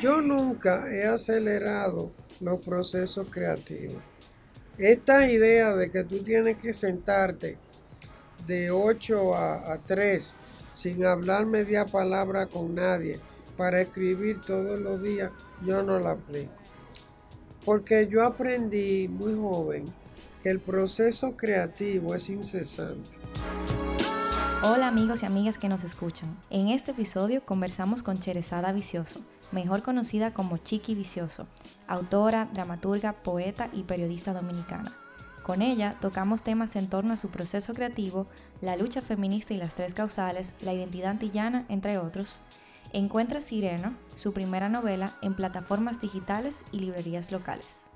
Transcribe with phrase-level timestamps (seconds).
[0.00, 2.10] Yo nunca he acelerado
[2.40, 4.02] los procesos creativos.
[4.78, 7.58] Esta idea de que tú tienes que sentarte
[8.46, 10.36] de 8 a, a 3
[10.72, 13.20] sin hablar media palabra con nadie
[13.58, 15.32] para escribir todos los días,
[15.66, 16.50] yo no la aplico.
[17.66, 19.84] Porque yo aprendí muy joven
[20.42, 23.18] que el proceso creativo es incesante.
[24.62, 26.38] Hola amigos y amigas que nos escuchan.
[26.48, 29.20] En este episodio conversamos con Cherezada Vicioso,
[29.52, 31.46] mejor conocida como Chiqui Vicioso,
[31.86, 34.92] autora, dramaturga, poeta y periodista dominicana.
[35.42, 38.26] Con ella tocamos temas en torno a su proceso creativo,
[38.60, 42.40] la lucha feminista y las tres causales, la identidad antillana, entre otros.
[42.92, 47.86] Encuentra Sireno, su primera novela, en plataformas digitales y librerías locales.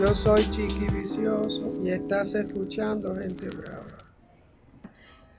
[0.00, 3.95] Yo soy Chiqui Vicioso y estás escuchando Gente Brava.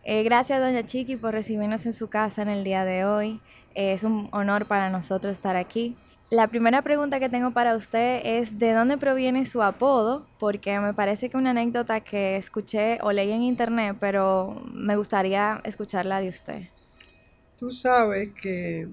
[0.10, 3.42] Eh, gracias, doña Chiqui, por recibirnos en su casa en el día de hoy.
[3.76, 5.98] Eh, es un honor para nosotros estar aquí.
[6.30, 10.94] La primera pregunta que tengo para usted es de dónde proviene su apodo, porque me
[10.94, 16.30] parece que una anécdota que escuché o leí en internet, pero me gustaría escucharla de
[16.30, 16.62] usted.
[17.58, 18.88] Tú sabes que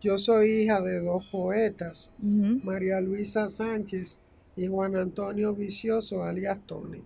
[0.00, 4.18] yo soy hija de dos poetas, María Luisa Sánchez
[4.56, 7.02] y Juan Antonio Vicioso, alias Tony.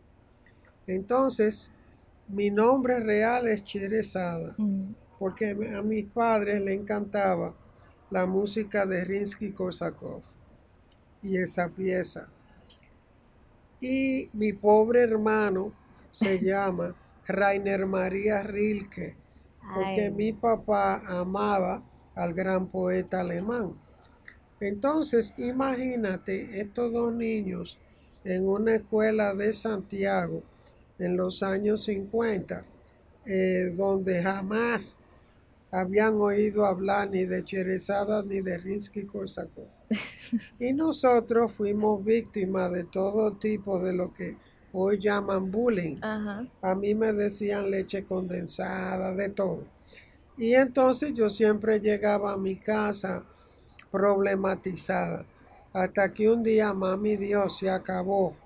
[0.87, 1.73] Entonces,
[2.29, 4.95] mi nombre real es Cherezada, mm.
[5.19, 7.55] porque a mis padres le encantaba
[8.11, 10.23] la música de Rinsky-Korsakov
[11.23, 12.29] y esa pieza.
[13.81, 15.73] Y mi pobre hermano
[16.11, 16.95] se llama
[17.27, 19.17] Rainer María Rilke,
[19.75, 21.83] porque mi papá amaba
[22.15, 23.75] al gran poeta alemán.
[24.61, 27.79] Entonces, imagínate estos dos niños
[28.25, 30.43] en una escuela de Santiago
[31.03, 32.65] en los años 50,
[33.27, 34.97] eh, donde jamás
[35.73, 39.67] habían oído hablar ni de Cherezada ni de Rinsky Korsakov.
[40.61, 44.37] y nosotros fuimos víctimas de todo tipo de lo que
[44.73, 45.97] hoy llaman bullying.
[46.01, 49.65] A mí me decían leche condensada, de todo.
[50.37, 53.25] Y entonces yo siempre llegaba a mi casa
[53.91, 55.27] problematizada.
[55.73, 58.37] Hasta que un día mami Dios se acabó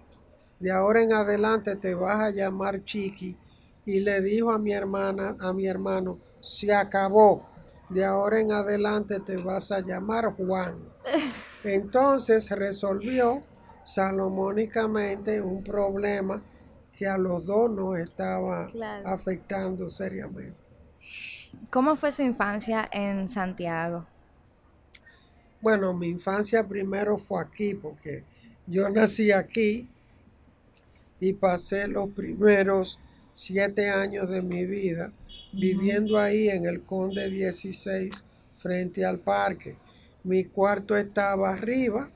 [0.58, 3.36] de ahora en adelante te vas a llamar Chiqui.
[3.84, 7.46] Y le dijo a mi hermana, a mi hermano, se acabó.
[7.88, 10.78] De ahora en adelante te vas a llamar Juan.
[11.64, 13.42] Entonces resolvió
[13.84, 16.42] salomónicamente un problema
[16.98, 18.68] que a los dos nos estaba
[19.04, 20.56] afectando seriamente.
[21.70, 24.06] ¿Cómo fue su infancia en Santiago?
[25.60, 28.24] Bueno, mi infancia primero fue aquí, porque
[28.66, 29.88] yo nací aquí
[31.20, 32.98] y pasé los primeros
[33.32, 35.12] siete años de mi vida
[35.52, 38.24] viviendo ahí en el Conde 16
[38.56, 39.76] frente al parque.
[40.24, 42.10] Mi cuarto estaba arriba,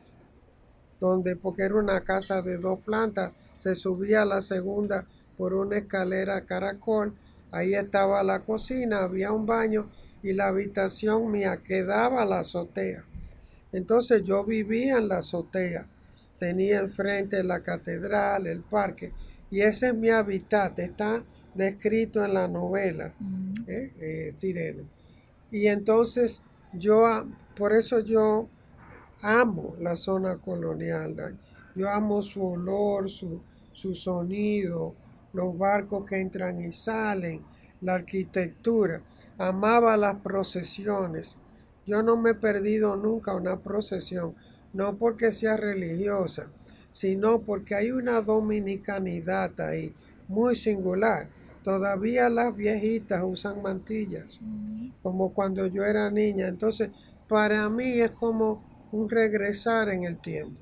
[0.99, 5.07] donde porque era una casa de dos plantas, se subía a la segunda
[5.37, 7.15] por una escalera caracol.
[7.51, 9.91] Ahí estaba la cocina, había un baño
[10.23, 13.05] y la habitación mía quedaba a la azotea.
[13.73, 15.87] Entonces yo vivía en la azotea
[16.41, 19.13] tenía enfrente la catedral, el parque,
[19.51, 21.23] y ese es mi hábitat, está
[21.55, 23.53] descrito en la novela, mm.
[23.69, 23.93] ¿eh?
[24.01, 24.85] Eh, Sireno.
[25.51, 26.43] Y entonces
[26.73, 28.49] yo, por eso yo
[29.23, 31.37] amo la zona colonial,
[31.75, 34.95] yo amo su olor, su, su sonido,
[35.33, 37.43] los barcos que entran y salen,
[37.83, 39.03] la arquitectura,
[39.39, 41.37] amaba las procesiones.
[41.87, 44.35] Yo no me he perdido nunca una procesión
[44.73, 46.51] no porque sea religiosa,
[46.91, 49.95] sino porque hay una dominicanidad ahí
[50.29, 51.29] muy singular.
[51.63, 54.41] Todavía las viejitas usan mantillas,
[55.03, 56.49] como cuando yo era niña.
[56.49, 56.91] Entonces,
[57.29, 60.61] para mí es como un regresar en el tiempo.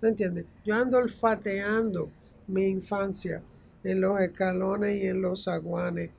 [0.00, 0.46] ¿Me entiendes?
[0.64, 2.10] Yo ando olfateando
[2.46, 3.42] mi infancia
[3.84, 6.10] en los escalones y en los zaguanes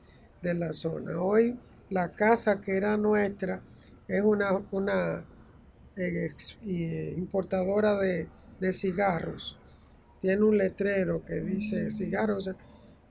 [0.41, 1.19] de la zona.
[1.19, 1.57] Hoy
[1.89, 3.61] la casa que era nuestra
[4.07, 5.25] es una, una
[7.17, 8.27] importadora de,
[8.73, 9.57] cigarros.
[10.21, 11.91] Tiene un letrero que dice mm.
[11.91, 12.51] cigarros.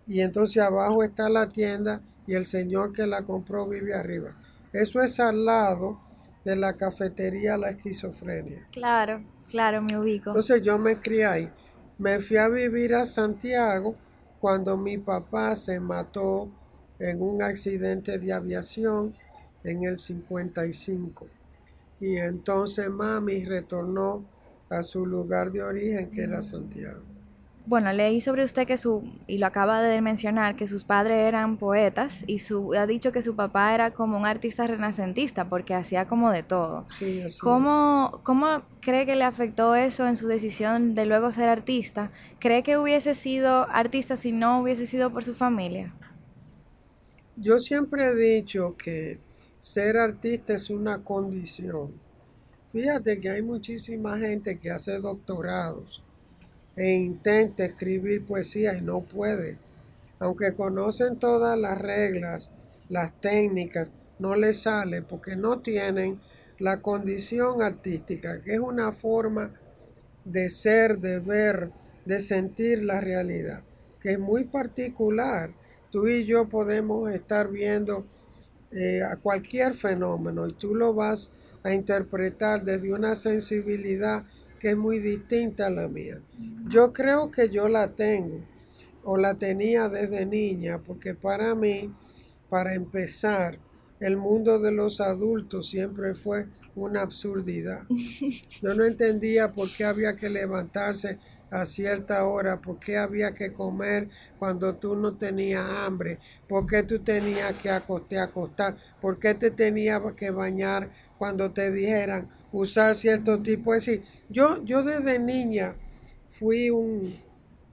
[0.07, 4.37] Y entonces abajo está la tienda y el señor que la compró vive arriba.
[4.73, 6.01] Eso es al lado
[6.45, 8.67] de la cafetería La Esquizofrenia.
[8.73, 10.31] Claro, claro, me ubico.
[10.31, 11.51] Entonces yo me crié ahí.
[11.99, 13.95] Me fui a vivir a Santiago
[14.39, 16.51] cuando mi papá se mató
[16.99, 19.15] en un accidente de aviación
[19.65, 21.27] en el 55.
[22.01, 24.25] Y entonces mami retornó
[24.71, 27.03] a su lugar de origen, que era Santiago.
[27.67, 31.59] Bueno, leí sobre usted que su, y lo acaba de mencionar, que sus padres eran
[31.59, 36.07] poetas y su, ha dicho que su papá era como un artista renacentista porque hacía
[36.07, 36.87] como de todo.
[36.89, 41.49] Sí, así ¿Cómo, ¿Cómo cree que le afectó eso en su decisión de luego ser
[41.49, 42.11] artista?
[42.41, 45.95] ¿Cree que hubiese sido artista si no hubiese sido por su familia?
[47.37, 49.21] Yo siempre he dicho que
[49.61, 51.93] ser artista es una condición.
[52.69, 56.03] Fíjate que hay muchísima gente que hace doctorados
[56.77, 59.59] e intenta escribir poesía y no puede.
[60.19, 62.53] Aunque conocen todas las reglas,
[62.89, 66.21] las técnicas, no les sale porque no tienen
[66.59, 69.53] la condición artística, que es una forma
[70.25, 71.71] de ser, de ver,
[72.05, 73.63] de sentir la realidad,
[74.01, 75.53] que es muy particular.
[75.91, 78.07] Tú y yo podemos estar viendo
[78.73, 81.31] eh, a cualquier fenómeno y tú lo vas
[81.63, 84.25] a interpretar desde una sensibilidad
[84.61, 86.21] que es muy distinta a la mía.
[86.69, 88.41] Yo creo que yo la tengo
[89.03, 91.93] o la tenía desde niña porque para mí,
[92.49, 93.59] para empezar,
[94.01, 97.83] el mundo de los adultos siempre fue una absurdidad.
[98.63, 101.19] Yo no entendía por qué había que levantarse
[101.51, 104.09] a cierta hora, por qué había que comer
[104.39, 106.19] cuando tú no tenías hambre,
[106.49, 111.71] por qué tú tenías que acostar, acostar, por qué te tenías que bañar cuando te
[111.71, 113.75] dijeran usar cierto tipo.
[113.75, 115.75] Es decir, yo, yo desde niña
[116.29, 117.15] fui un,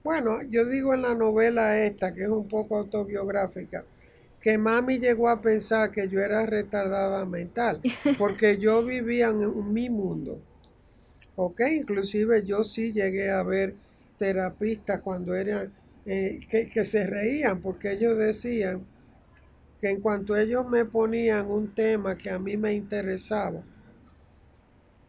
[0.02, 3.84] bueno, yo digo en la novela esta, que es un poco autobiográfica,
[4.40, 7.80] que mami llegó a pensar que yo era retardada mental,
[8.18, 10.40] porque yo vivía en mi mundo.
[11.36, 13.74] Ok, inclusive yo sí llegué a ver
[14.18, 15.72] terapistas cuando eran,
[16.06, 18.84] eh, que, que se reían, porque ellos decían
[19.80, 23.62] que en cuanto ellos me ponían un tema que a mí me interesaba,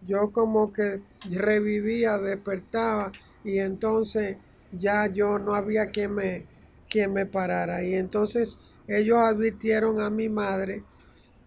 [0.08, 3.12] yo como que revivía, despertaba
[3.44, 4.38] y entonces
[4.72, 6.46] ya yo no había quien me,
[6.90, 7.84] quien me parara.
[7.84, 8.58] Y entonces
[8.90, 10.84] ellos advirtieron a mi madre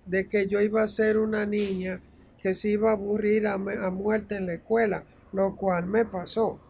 [0.06, 2.00] de que yo iba a ser una niña
[2.40, 6.60] que se iba a aburrir a, a muerte en la escuela, lo cual me pasó.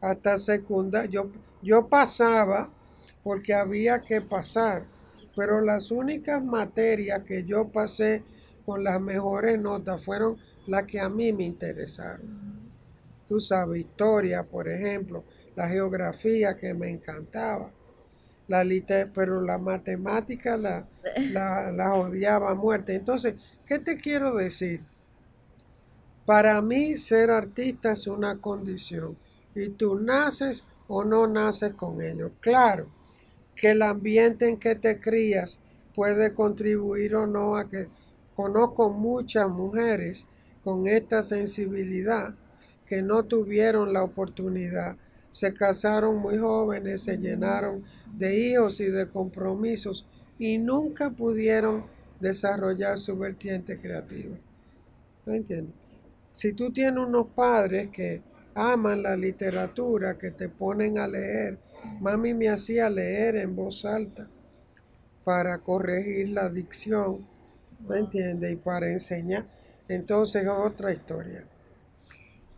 [0.00, 1.30] Hasta secundaria, yo,
[1.62, 2.70] yo pasaba
[3.22, 4.84] porque había que pasar,
[5.36, 8.22] pero las únicas materias que yo pasé
[8.66, 12.42] con las mejores notas fueron las que a mí me interesaron
[13.32, 15.24] tú sabes, historia, por ejemplo,
[15.56, 17.70] la geografía que me encantaba,
[18.52, 20.86] la pero la matemática la,
[21.72, 22.94] la, odiaba a muerte.
[22.94, 23.34] Entonces,
[23.66, 24.84] ¿qué te quiero decir?
[26.26, 29.16] Para mí ser artista es una condición
[29.54, 32.32] y tú naces o no naces con ello.
[32.40, 32.88] Claro
[33.56, 35.58] que el ambiente en que te crías
[35.94, 37.88] puede contribuir o no a que
[38.34, 40.26] conozco muchas mujeres
[40.62, 42.34] con esta sensibilidad
[42.86, 44.96] que no tuvieron la oportunidad.
[45.32, 47.82] Se casaron muy jóvenes, se llenaron
[48.14, 50.06] de hijos y de compromisos
[50.38, 51.86] y nunca pudieron
[52.20, 54.36] desarrollar su vertiente creativa.
[55.24, 55.74] ¿No entiendes?
[56.32, 58.20] Si tú tienes unos padres que
[58.54, 61.58] aman la literatura, que te ponen a leer,
[62.00, 64.28] mami me hacía leer en voz alta
[65.24, 67.26] para corregir la dicción,
[67.88, 68.52] ¿me entiendes?
[68.52, 69.46] Y para enseñar.
[69.88, 71.44] Entonces es otra historia.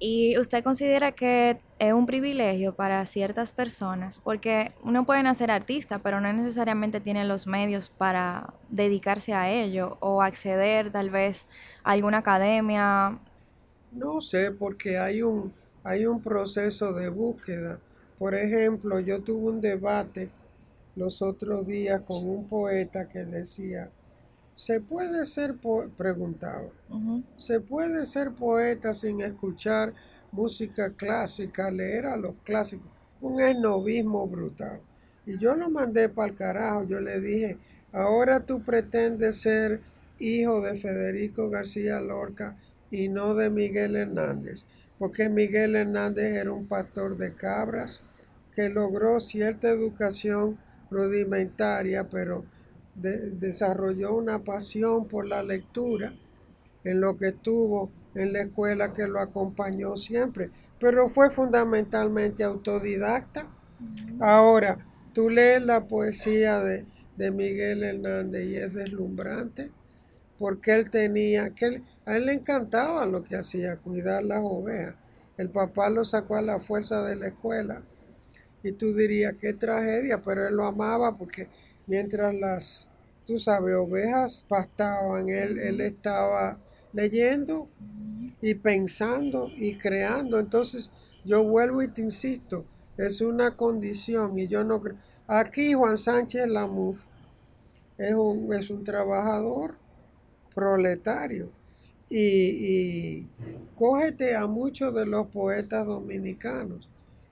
[0.06, 4.20] ¿Y usted considera que es un privilegio para ciertas personas?
[4.22, 9.96] Porque uno puede nacer artista, pero no necesariamente tiene los medios para dedicarse a ello
[10.00, 11.46] o acceder tal vez
[11.84, 13.18] a alguna academia.
[13.92, 17.78] No sé, porque hay un, hay un proceso de búsqueda.
[18.18, 20.28] Por ejemplo, yo tuve un debate
[20.96, 23.88] los otros días con un poeta que decía,
[24.54, 25.56] ¿Se puede ser
[25.96, 26.68] preguntaba,
[27.36, 29.92] ¿se puede ser poeta sin escuchar
[30.30, 32.86] música clásica, leer a los clásicos?
[33.20, 34.80] Un esnovismo brutal.
[35.26, 37.58] Y yo lo mandé para el carajo, yo le dije,
[37.92, 39.80] ahora tú pretendes ser
[40.20, 42.56] hijo de Federico García Lorca
[42.92, 44.66] y no de Miguel Hernández,
[45.00, 48.02] porque Miguel Hernández era un pastor de cabras
[48.54, 50.58] que logró cierta educación
[50.92, 52.44] rudimentaria, pero
[52.94, 56.14] desarrolló una pasión por la lectura
[56.84, 63.48] en lo que estuvo en la escuela que lo acompañó siempre, pero fue fundamentalmente autodidacta.
[64.20, 64.78] Ahora,
[65.12, 66.84] tú lees la poesía de,
[67.30, 69.70] Miguel Hernández y es deslumbrante,
[70.38, 74.96] porque él tenía, que a él le encantaba lo que hacía, cuidar las ovejas.
[75.36, 77.82] El papá lo sacó a la fuerza de la escuela
[78.62, 81.48] y tú dirías, qué tragedia, pero él lo amaba porque
[81.86, 82.88] mientras las,
[83.26, 86.58] tú sabes, ovejas pastaban, él, él estaba
[86.92, 87.68] leyendo
[88.40, 90.38] y pensando y creando.
[90.38, 90.90] Entonces
[91.24, 92.64] yo vuelvo y te insisto,
[92.96, 94.96] es una condición y yo no creo.
[95.26, 97.04] Aquí Juan Sánchez Lamuf
[97.96, 99.76] es un, es un trabajador
[100.54, 101.50] proletario
[102.08, 103.28] y, y
[103.74, 106.88] cógete a muchos de los poetas dominicanos,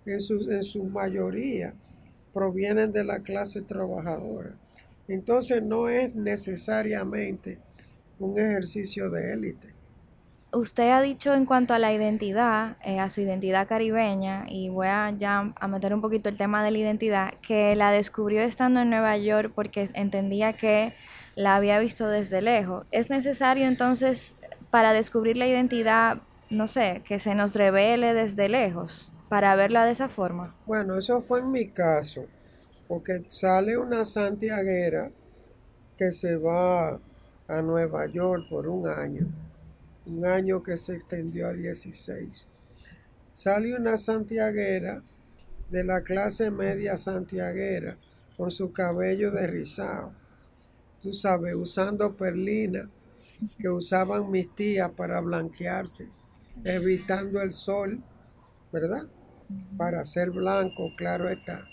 [0.07, 1.75] en su, en su mayoría
[2.33, 4.55] provienen de la clase trabajadora.
[5.09, 7.59] Entonces no es necesariamente
[8.19, 9.75] un ejercicio de élite.
[10.55, 14.87] Usted ha dicho en cuanto a la identidad, eh, a su identidad caribeña, y voy
[14.87, 18.81] a ya a meter un poquito el tema de la identidad, que la descubrió estando
[18.81, 20.95] en Nueva York porque entendía que
[21.37, 22.87] la había visto desde lejos.
[22.91, 24.35] ¿Es necesario entonces
[24.71, 26.19] para descubrir la identidad,
[26.51, 30.55] no sé, que se nos revele desde lejos para verla de esa forma?
[30.67, 32.27] Bueno, eso fue en mi caso,
[32.87, 35.11] porque sale una santiaguera
[35.97, 37.01] que se va
[37.49, 39.27] a Nueva York por un año
[40.05, 42.47] un año que se extendió a 16.
[43.33, 45.03] Sale una santiaguera
[45.71, 47.97] de la clase media santiaguera
[48.37, 50.13] con su cabello de rizado.
[51.01, 52.91] Tú sabes, usando perlina
[53.59, 56.11] que usaban mis tías para blanquearse,
[56.65, 58.03] evitando el sol,
[58.71, 59.09] ¿verdad?
[59.77, 61.69] Para ser blanco, claro está.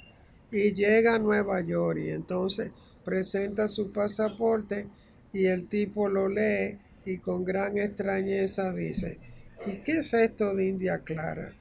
[0.52, 2.72] Y llega a Nueva York y entonces
[3.04, 4.88] presenta su pasaporte
[5.34, 9.20] y el tipo lo lee y con gran extrañeza dice,
[9.66, 11.54] ¿y qué es esto de India Clara?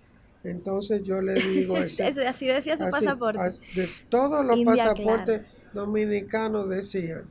[0.44, 2.04] Entonces yo le digo eso.
[2.04, 3.40] así decía su pasaporte.
[4.08, 7.24] todos los pasaportes dominicanos decían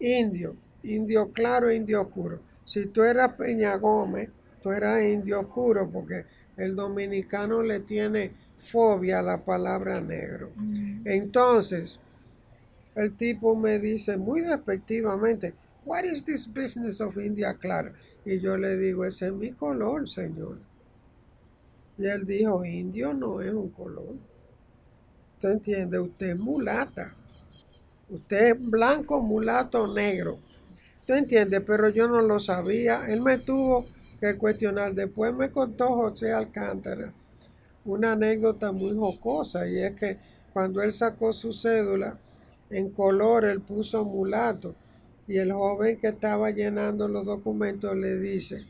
[0.00, 2.40] indio, indio claro, indio oscuro.
[2.64, 4.30] Si tú eras Peña Gómez,
[4.62, 6.24] tú eras indio oscuro porque
[6.56, 10.52] el dominicano le tiene fobia a la palabra negro.
[10.56, 11.02] Mm.
[11.06, 11.98] Entonces,
[12.94, 15.54] el tipo me dice muy despectivamente,
[15.84, 17.92] What is this business of India Clara?
[18.24, 20.58] Y yo le digo, ese es mi color, señor.
[21.98, 24.14] Y él dijo, indio no es un color.
[25.34, 25.98] ¿Usted entiende?
[25.98, 27.12] Usted es mulata.
[28.08, 30.38] Usted es blanco, mulato, negro.
[31.00, 31.60] ¿Usted entiende?
[31.60, 33.12] Pero yo no lo sabía.
[33.12, 33.84] Él me tuvo
[34.22, 34.94] que cuestionar.
[34.94, 37.12] Después me contó José Alcántara
[37.84, 40.16] una anécdota muy jocosa y es que
[40.52, 42.18] cuando él sacó su cédula,
[42.70, 44.74] en color él puso mulato
[45.26, 48.64] y el joven que estaba llenando los documentos le dice,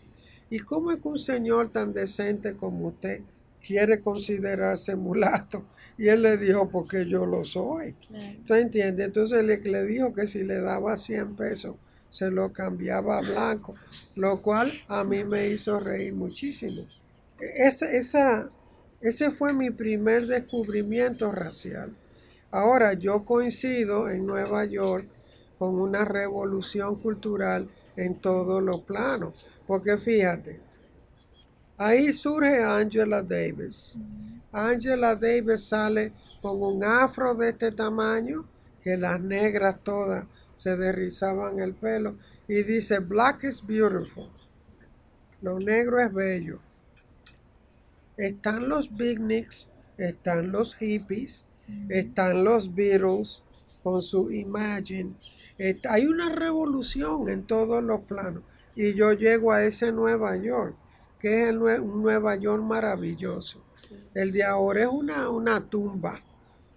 [0.51, 3.21] ¿y cómo es que un señor tan decente como usted
[3.67, 5.65] quiere considerarse mulato?
[5.99, 7.95] Y él le dijo, porque yo lo soy.
[8.41, 9.05] ¿Usted entiende?
[9.05, 11.77] Entonces le, le dijo que si le daba 100 pesos,
[12.13, 13.75] se lo cambiaba a blanco,
[14.17, 16.87] lo cual a mí me hizo reír muchísimo.
[17.41, 18.49] Esa, esa,
[19.01, 21.97] ese fue mi primer descubrimiento racial.
[22.51, 25.09] Ahora yo coincido en Nueva York
[25.59, 29.47] con una revolución cultural en todos los planos.
[29.67, 30.61] Porque fíjate,
[31.79, 33.97] ahí surge Angela Davis.
[34.53, 38.45] Angela Davis sale con un afro de este tamaño,
[38.83, 42.17] que las negras todas se derrizaban el pelo,
[42.49, 44.31] y dice, Black is beautiful.
[45.41, 46.61] Lo negro es bello.
[48.17, 51.45] Están los beatniks, están los hippies,
[51.89, 53.43] están los Beatles
[53.83, 55.15] con su Imagine,
[55.89, 58.43] hay una revolución en todos los planos.
[58.75, 60.77] Y yo llego a ese Nueva York,
[61.19, 63.63] que es un Nueva York maravilloso.
[64.15, 66.21] El de ahora es una, una tumba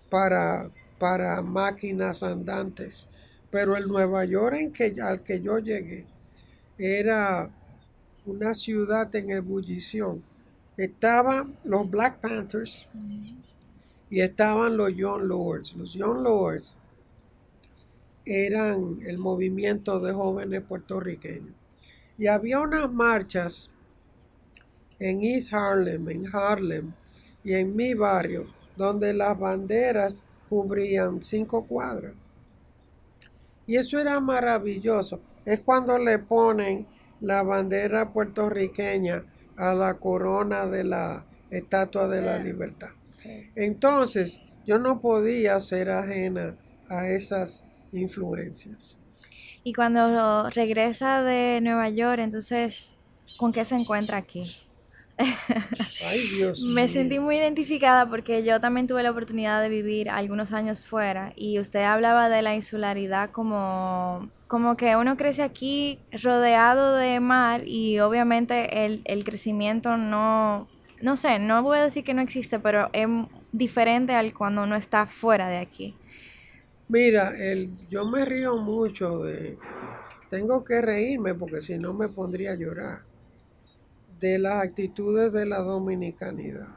[0.10, 3.08] para, para máquinas andantes.
[3.56, 6.06] Pero el Nueva York en que, al que yo llegué
[6.78, 7.50] era
[8.26, 10.22] una ciudad en ebullición.
[10.76, 12.86] Estaban los Black Panthers
[14.10, 15.74] y estaban los Young Lords.
[15.78, 16.76] Los Young Lords
[18.26, 21.56] eran el movimiento de jóvenes puertorriqueños.
[22.18, 23.72] Y había unas marchas
[25.00, 26.92] en East Harlem, en Harlem
[27.42, 32.16] y en mi barrio, donde las banderas cubrían cinco cuadras.
[33.68, 35.22] Y eso era maravilloso.
[35.46, 36.88] Es cuando le ponen
[37.22, 39.26] la bandera puertorriqueña
[39.58, 42.90] a la corona de la Estatua de la Libertad.
[43.56, 46.58] Entonces, yo no podía ser ajena
[46.90, 49.00] a esas influencias.
[49.64, 52.96] Y cuando regresa de Nueva York, entonces,
[53.38, 54.44] ¿con qué se encuentra aquí?
[55.18, 60.52] Ay, Dios Me sentí muy identificada porque yo también tuve la oportunidad de vivir algunos
[60.52, 66.96] años fuera y usted hablaba de la insularidad como, como que uno crece aquí rodeado
[66.96, 70.68] de mar y obviamente el, el crecimiento no,
[71.02, 73.08] no sé, no voy a decir que no existe, pero es
[73.52, 75.96] diferente al cuando uno está fuera de aquí.
[76.88, 79.58] Mira, el, yo me río mucho de...
[80.30, 83.06] Tengo que reírme porque si no me pondría a llorar.
[84.20, 86.70] De las actitudes de la dominicanidad.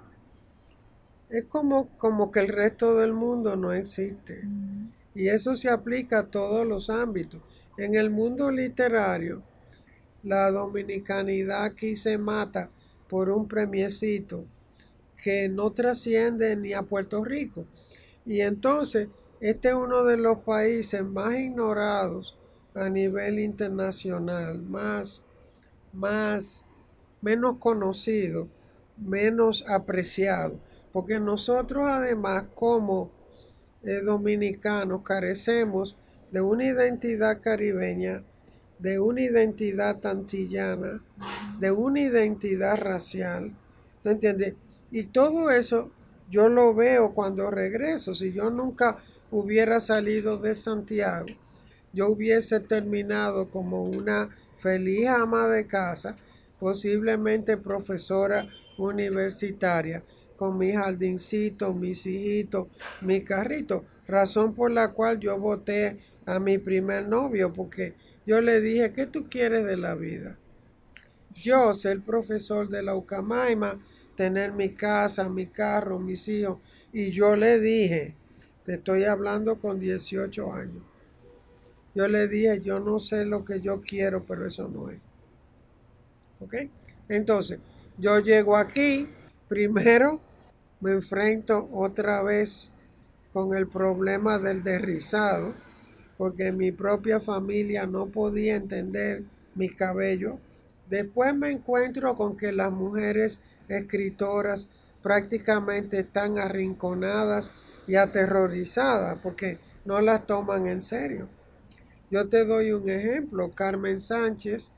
[1.31, 4.43] es como, como que el resto del mundo no existe.
[5.15, 7.41] Y eso se aplica a todos los ámbitos.
[7.77, 9.43] En el mundo literario,
[10.23, 12.71] la dominicanidad aquí se mata
[13.09, 14.45] por un premiecito
[15.23, 17.67] que no trasciende ni a Puerto Rico.
[18.25, 19.09] Y entonces,
[19.41, 22.37] este es uno de los países más ignorados
[22.75, 25.23] a nivel internacional, más,
[25.93, 26.65] más,
[27.21, 28.49] menos conocido,
[28.97, 30.61] menos apreciado.
[30.93, 33.11] Porque nosotros además como
[33.83, 35.97] eh, dominicanos carecemos
[36.31, 38.23] de una identidad caribeña,
[38.79, 41.03] de una identidad antillana,
[41.59, 43.57] de una identidad racial.
[44.05, 44.55] ¿No entiendes?
[44.91, 45.91] Y todo eso
[46.31, 48.15] yo lo veo cuando regreso.
[48.15, 48.99] Si yo nunca
[49.31, 51.27] hubiera salido de Santiago,
[51.93, 56.17] yo hubiese terminado como una feliz ama de casa,
[56.59, 60.03] posiblemente profesora universitaria,
[60.37, 62.69] con mi jardincito, mis hijitos,
[63.01, 63.85] mi carrito.
[64.07, 67.95] Razón por la cual yo voté a mi primer novio, porque
[68.27, 70.39] yo le dije, ¿qué tú quieres de la vida?
[71.33, 73.81] Yo ser profesor de la Ucamaima,
[74.15, 76.59] tener mi casa, mi carro, mis hijos.
[76.93, 78.15] Y yo le dije,
[78.65, 80.83] te estoy hablando con 18 años.
[81.95, 85.08] Yo le dije, yo no sé lo que yo quiero, pero eso no es.
[86.41, 86.55] ¿Ok?
[87.09, 87.59] Entonces,
[87.99, 89.09] yo llego aquí,
[89.49, 90.21] primero
[90.81, 92.73] me enfrento otra vez
[93.33, 95.53] con el problema del derrizado,
[96.17, 100.39] porque mi propia familia no podía entender mi cabello.
[100.89, 104.69] Después me encuentro con que las mujeres escritoras
[105.03, 107.51] prácticamente están arrinconadas
[107.87, 111.29] y aterrorizadas porque no las toman en serio.
[112.11, 113.53] Yo te doy un ejemplo.
[113.55, 114.71] Carmen Sánchez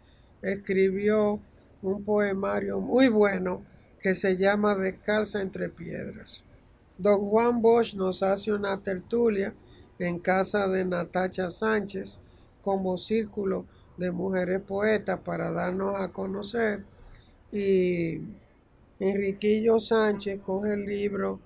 [0.43, 1.41] escribió
[1.83, 3.63] un poemario muy bueno
[4.01, 6.45] que se llama Descalza entre piedras.
[6.99, 9.55] Don Juan Bosch nos hace una tertulia
[9.99, 12.21] en casa de Natacha Sánchez
[12.63, 16.85] como círculo de mujeres poetas para darnos a conocer
[17.53, 18.21] y
[18.99, 21.41] Enriquillo Sánchez coge el libro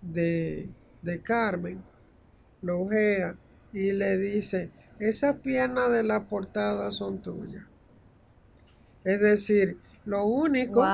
[0.00, 0.68] de,
[1.02, 1.82] de Carmen,
[2.62, 3.36] lo ojea
[3.72, 7.69] y le dice, esas piernas de la portada son tuyas.
[9.04, 10.84] Es decir, lo único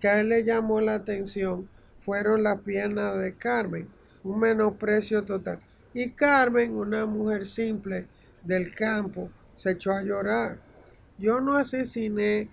[0.00, 3.88] que a él le llamó la atención fueron las piernas de Carmen,
[4.24, 5.60] un menosprecio total.
[5.94, 8.06] Y Carmen, una mujer simple
[8.42, 10.58] del campo, se echó a llorar.
[11.18, 12.48] Yo no asesiné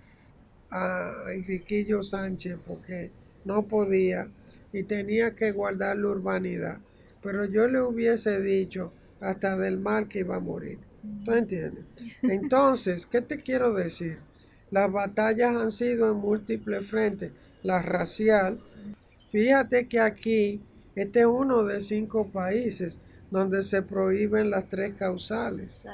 [0.70, 3.10] a Enriquillo Sánchez porque
[3.44, 4.28] no podía
[4.72, 6.78] y tenía que guardar la urbanidad.
[7.22, 10.78] Pero yo le hubiese dicho hasta del mal que iba a morir.
[11.24, 11.84] ¿Tú entiendes?
[12.22, 14.18] Entonces, ¿qué te quiero decir?
[14.74, 17.30] Las batallas han sido en múltiples frentes.
[17.62, 18.58] La racial.
[19.28, 20.60] Fíjate que aquí,
[20.96, 22.98] este es uno de cinco países
[23.30, 25.84] donde se prohíben las tres causales.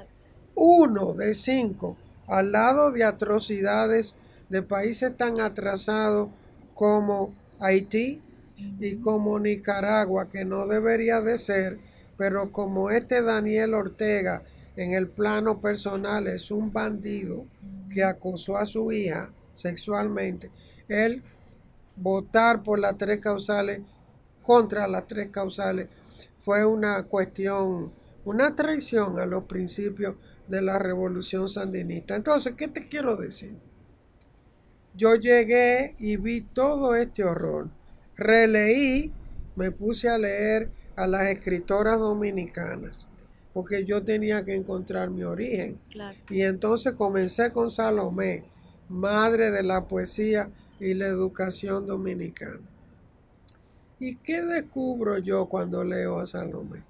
[0.55, 4.15] Uno de cinco, al lado de atrocidades
[4.49, 6.31] de países tan atrasados
[6.73, 8.23] como Haití
[8.57, 11.79] y como Nicaragua, que no debería de ser,
[12.17, 14.43] pero como este Daniel Ortega
[14.75, 17.45] en el plano personal es un bandido
[17.93, 20.51] que acosó a su hija sexualmente,
[20.89, 21.23] él
[21.97, 23.81] votar por las tres causales
[24.43, 25.89] contra las tres causales
[26.39, 27.93] fue una cuestión,
[28.25, 30.17] una traición a los principios
[30.49, 32.17] de la revolución sandinista.
[32.17, 33.59] Entonces, ¿qué te quiero decir?
[34.95, 37.71] yo llegué y vi todo este horror.
[38.17, 39.13] Releí,
[39.57, 43.09] me puse a leer a las escritoras dominicanas,
[43.53, 45.79] porque yo tenía que encontrar mi origen.
[46.29, 48.45] Y entonces comencé con Salomé,
[48.89, 52.61] madre de la poesía y la educación dominicana.
[53.99, 56.83] ¿Y qué descubro yo cuando leo a Salomé?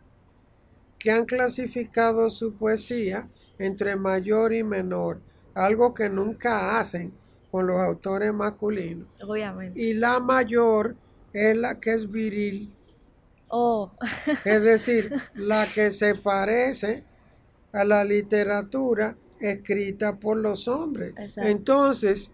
[0.98, 5.20] Que han clasificado su poesía entre mayor y menor,
[5.54, 7.12] algo que nunca hacen
[7.50, 9.08] con los autores masculinos.
[9.22, 9.80] Obviamente.
[9.80, 10.94] Y la mayor
[11.32, 12.72] es la que es viril.
[13.50, 13.92] Oh.
[14.44, 17.04] es decir, la que se parece
[17.72, 21.14] a la literatura escrita por los hombres.
[21.36, 22.30] Entonces,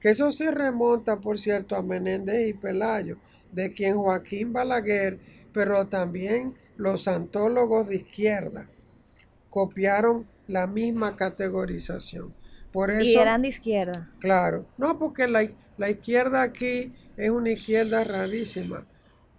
[0.00, 3.18] que eso se remonta, por cierto, a Menéndez y Pelayo,
[3.52, 5.18] de quien Joaquín Balaguer,
[5.52, 8.68] pero también los antólogos de izquierda,
[9.48, 12.34] copiaron la misma categorización
[13.02, 14.10] y eran de izquierda.
[14.18, 14.66] Claro.
[14.78, 18.86] No, porque la, la izquierda aquí es una izquierda rarísima.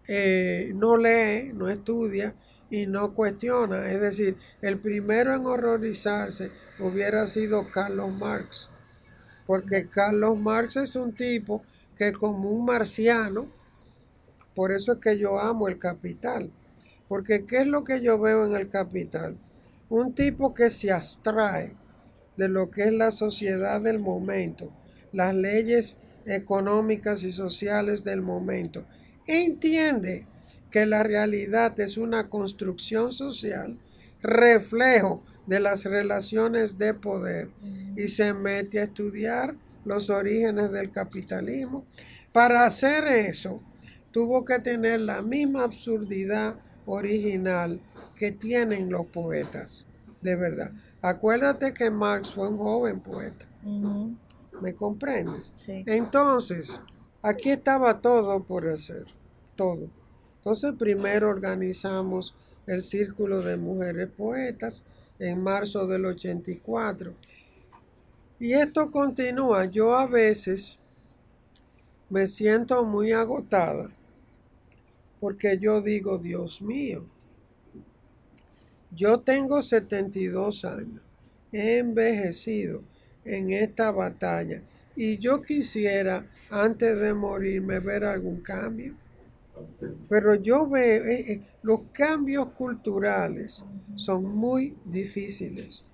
[0.07, 2.35] Eh, no lee, no estudia
[2.69, 3.91] y no cuestiona.
[3.91, 8.71] Es decir, el primero en horrorizarse hubiera sido Carlos Marx.
[9.45, 11.63] Porque Carlos Marx es un tipo
[11.97, 13.47] que como un marciano
[14.55, 16.51] Por eso es que yo amo el capital.
[17.07, 19.37] Porque ¿qué es lo que yo veo en el capital?
[19.89, 21.75] Un tipo que se abstrae
[22.37, 24.71] de lo que es la sociedad del momento,
[25.11, 28.85] las leyes económicas y sociales del momento.
[29.27, 30.25] Entiende
[30.71, 33.77] que la realidad es una construcción social,
[34.21, 37.49] reflejo de las relaciones de poder
[37.95, 39.55] y se mete a estudiar
[39.85, 41.85] los orígenes del capitalismo.
[42.31, 43.61] Para hacer eso,
[44.11, 46.55] tuvo que tener la misma absurdidad
[46.85, 47.79] original
[48.15, 49.85] que tienen los poetas,
[50.21, 50.71] de verdad.
[51.01, 53.45] Acuérdate que Marx fue un joven poeta.
[54.61, 55.51] ¿Me comprendes?
[55.55, 55.83] Sí.
[55.85, 56.79] Entonces,
[57.23, 59.05] aquí estaba todo por hacer,
[59.55, 59.89] todo.
[60.35, 62.35] Entonces, primero organizamos
[62.67, 64.83] el Círculo de Mujeres Poetas
[65.17, 67.15] en marzo del 84.
[68.39, 69.65] Y esto continúa.
[69.65, 70.77] Yo a veces
[72.09, 73.89] me siento muy agotada
[75.19, 77.05] porque yo digo, Dios mío,
[78.91, 81.01] yo tengo 72 años,
[81.53, 82.83] he envejecido
[83.23, 84.61] en esta batalla
[84.95, 88.95] y yo quisiera antes de morirme ver algún cambio.
[90.09, 95.85] Pero yo veo, eh, eh, los cambios culturales son muy difíciles.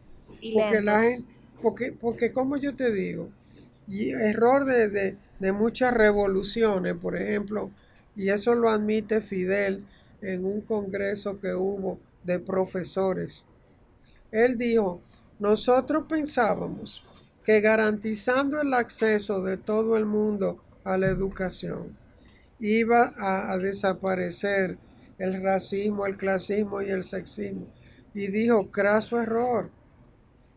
[0.41, 3.29] Y porque la gente, porque, porque como yo te digo,
[3.87, 7.71] y error de, de- de muchas revoluciones, por ejemplo,
[8.15, 9.85] y eso lo admite Fidel
[10.21, 13.45] en un congreso que hubo de profesores.
[14.31, 15.01] Él dijo,
[15.39, 17.03] nosotros pensábamos
[17.49, 21.97] que garantizando el acceso de todo el mundo a la educación
[22.59, 24.77] iba a, desaparecer
[25.17, 27.65] el racismo, el clasismo y el sexismo.
[28.13, 29.71] Y dijo, craso error,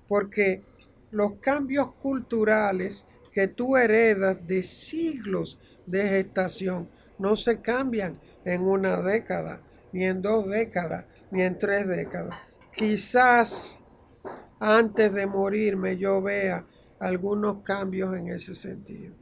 [0.06, 0.64] porque
[1.10, 9.00] los cambios culturales que tú heredas de siglos de gestación no se cambian en una
[9.00, 9.62] década,
[9.94, 12.36] ni en dos décadas, ni en tres décadas.
[12.76, 13.80] Quizás
[14.60, 16.66] antes de morirme yo vea
[17.02, 19.12] algunos cambios en ese sentido.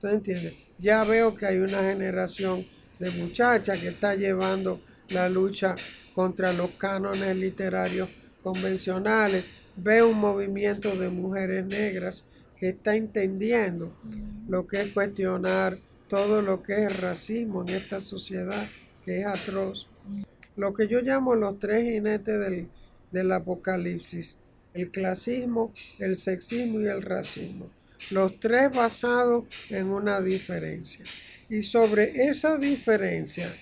[0.00, 0.54] ¿Tú entiendes?
[0.78, 2.66] Ya veo que hay una generación
[2.98, 5.76] de muchachas que está llevando la lucha
[6.12, 8.08] contra los cánones literarios
[8.42, 9.46] convencionales.
[9.76, 12.24] Veo un movimiento de mujeres negras
[12.58, 13.94] que está entendiendo
[14.48, 18.66] lo que es cuestionar todo lo que es racismo en esta sociedad
[19.04, 19.86] que es atroz.
[20.56, 22.68] Lo que yo llamo los tres jinetes del,
[23.12, 24.39] del apocalipsis.
[24.74, 27.70] El clasismo, el sexismo y el racismo.
[28.10, 31.04] Los tres basados en una diferencia.
[31.48, 33.52] Y sobre esa diferencia,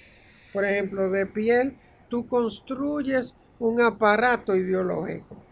[0.53, 1.77] por ejemplo, de piel,
[2.09, 5.43] tú construyes un aparato ideológico.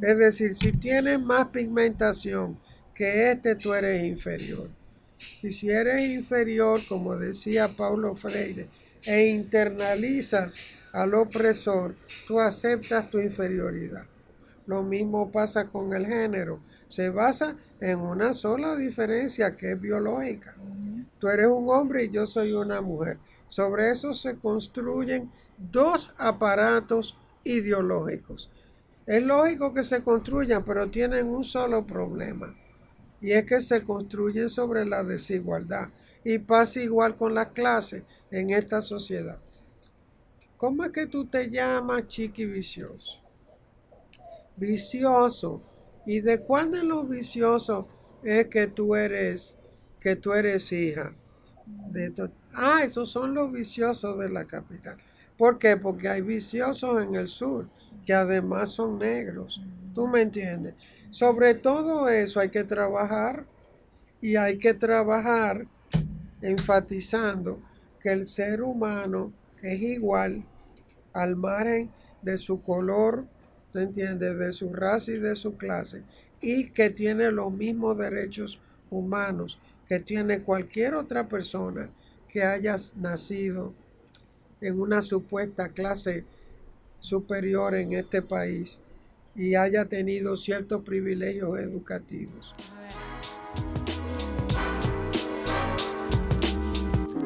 [0.00, 2.58] Es decir, si tienes más pigmentación
[2.94, 4.70] que este, tú eres inferior.
[5.42, 8.68] Y si eres inferior, como decía Paulo Freire,
[9.04, 10.58] e internalizas
[10.92, 11.96] al opresor,
[12.26, 14.06] tú aceptas tu inferioridad.
[14.70, 16.60] Lo mismo pasa con el género.
[16.86, 20.54] Se basa en una sola diferencia que es biológica.
[21.18, 23.18] Tú eres un hombre y yo soy una mujer.
[23.48, 25.28] Sobre eso se construyen
[25.58, 28.48] dos aparatos ideológicos.
[29.06, 32.54] Es lógico que se construyan, pero tienen un solo problema.
[33.20, 35.88] Y es que se construyen sobre la desigualdad.
[36.22, 39.40] Y pasa igual con las clases en esta sociedad.
[40.56, 43.19] ¿Cómo es que tú te llamas chiqui vicioso?
[44.60, 45.62] Vicioso.
[46.06, 47.86] ¿Y de cuál de los viciosos
[48.22, 49.56] es que tú eres,
[49.98, 51.14] que tú eres hija?
[51.90, 52.12] De
[52.54, 54.98] ah, esos son los viciosos de la capital.
[55.38, 55.76] ¿Por qué?
[55.76, 57.68] Porque hay viciosos en el sur
[58.04, 59.62] que además son negros.
[59.94, 60.74] ¿Tú me entiendes?
[61.10, 63.46] Sobre todo eso hay que trabajar
[64.20, 65.66] y hay que trabajar
[66.42, 67.60] enfatizando
[68.02, 70.44] que el ser humano es igual
[71.12, 71.90] al margen
[72.22, 73.26] de su color,
[73.72, 74.38] ¿te entiendes?
[74.38, 76.02] De su raza y de su clase,
[76.40, 78.58] y que tiene los mismos derechos
[78.90, 81.90] humanos que tiene cualquier otra persona
[82.28, 83.74] que haya nacido
[84.60, 86.24] en una supuesta clase
[86.98, 88.80] superior en este país
[89.34, 92.54] y haya tenido ciertos privilegios educativos.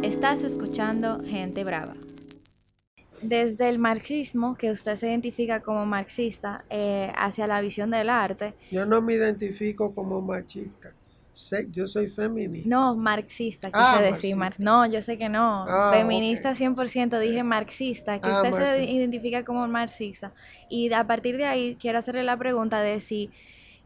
[0.02, 1.96] Estás escuchando Gente Brava.
[3.28, 8.54] Desde el marxismo, que usted se identifica como marxista, eh, hacia la visión del arte,
[8.70, 10.94] Yo no me identifico como machista,
[11.32, 12.68] sé- yo soy feminista.
[12.68, 14.36] no marxista, quise Ah, decir.
[14.36, 14.64] mar- marxista.
[14.64, 15.64] no, yo sé que no.
[15.68, 16.56] Ah, Feminista ok.
[16.56, 20.32] 100%, dije marxista, que Ah, usted se identifica como marxista.
[20.68, 23.30] Y a partir de ahí quiero hacerle la pregunta de si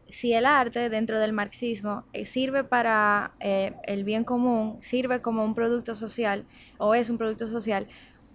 [0.09, 5.43] si el arte dentro del marxismo eh, sirve para eh, el bien común, sirve como
[5.45, 6.47] un producto social
[6.79, 7.87] o es un producto social,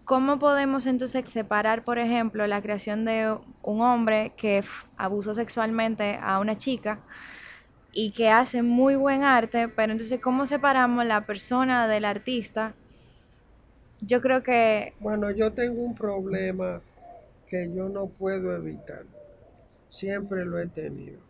[0.05, 4.63] ¿cómo podemos entonces separar, por ejemplo, la creación de un hombre que
[4.97, 7.01] abusó sexualmente a una chica
[7.93, 12.75] y que hace muy buen arte, pero entonces cómo separamos la persona del artista?
[14.01, 14.95] Yo creo que...
[15.01, 16.81] Bueno, yo tengo un problema
[17.49, 19.05] que yo no puedo evitar.
[19.89, 21.25] Siempre lo he tenido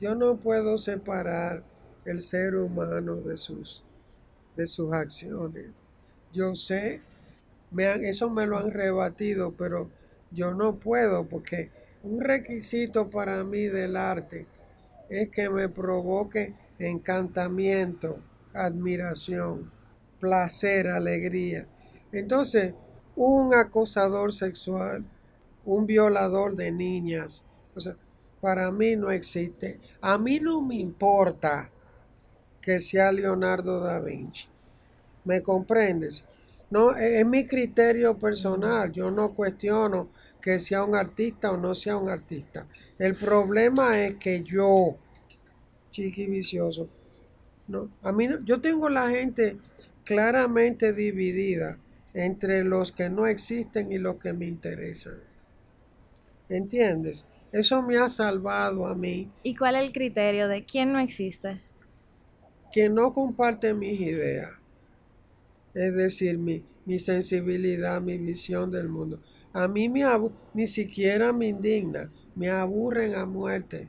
[0.00, 1.62] yo no puedo separar
[2.04, 3.82] el ser humano de sus,
[4.56, 5.66] de sus acciones.
[6.32, 7.00] Yo sé,
[7.70, 9.90] me eso me lo han rebatido, pero
[10.30, 11.70] yo no puedo porque
[12.02, 14.46] un requisito para mí del arte
[15.08, 18.20] es que me provoque encantamiento,
[18.52, 19.70] admiración,
[20.20, 21.66] placer, alegría.
[22.12, 22.74] Entonces,
[23.16, 25.04] un acosador sexual,
[25.64, 27.96] un violador de niñas, o sea,
[28.40, 29.80] para mí no existe.
[30.00, 31.70] A mí no me importa
[32.60, 34.46] que sea Leonardo da Vinci.
[35.24, 36.24] ¿Me comprendes?
[36.70, 38.92] No, e, es mi criterio personal.
[38.92, 40.08] Yo no cuestiono
[40.40, 42.66] que sea un artista o no sea un artista.
[42.98, 44.96] El problema es que yo,
[45.90, 46.88] chiqui vicioso,
[47.66, 49.58] no, a mí no, yo tengo la gente
[50.04, 51.78] claramente dividida
[52.14, 55.18] entre los que no existen y los que me interesan.
[56.48, 57.26] ¿Entiendes?
[57.52, 59.30] Eso me ha salvado a mí.
[59.42, 61.60] ¿Y cuál es el criterio de quién no existe?
[62.72, 64.57] Que no comparte mis ideas.
[65.74, 69.20] Es decir, mi, mi sensibilidad, mi visión del mundo.
[69.52, 70.04] A mí me
[70.54, 73.88] ni siquiera me indigna, me aburren a muerte.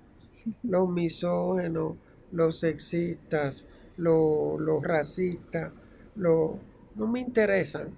[0.63, 1.97] Los misógenos,
[2.31, 3.65] los sexistas,
[3.97, 5.73] los, los racistas,
[6.15, 6.59] no
[6.95, 7.97] me interesan.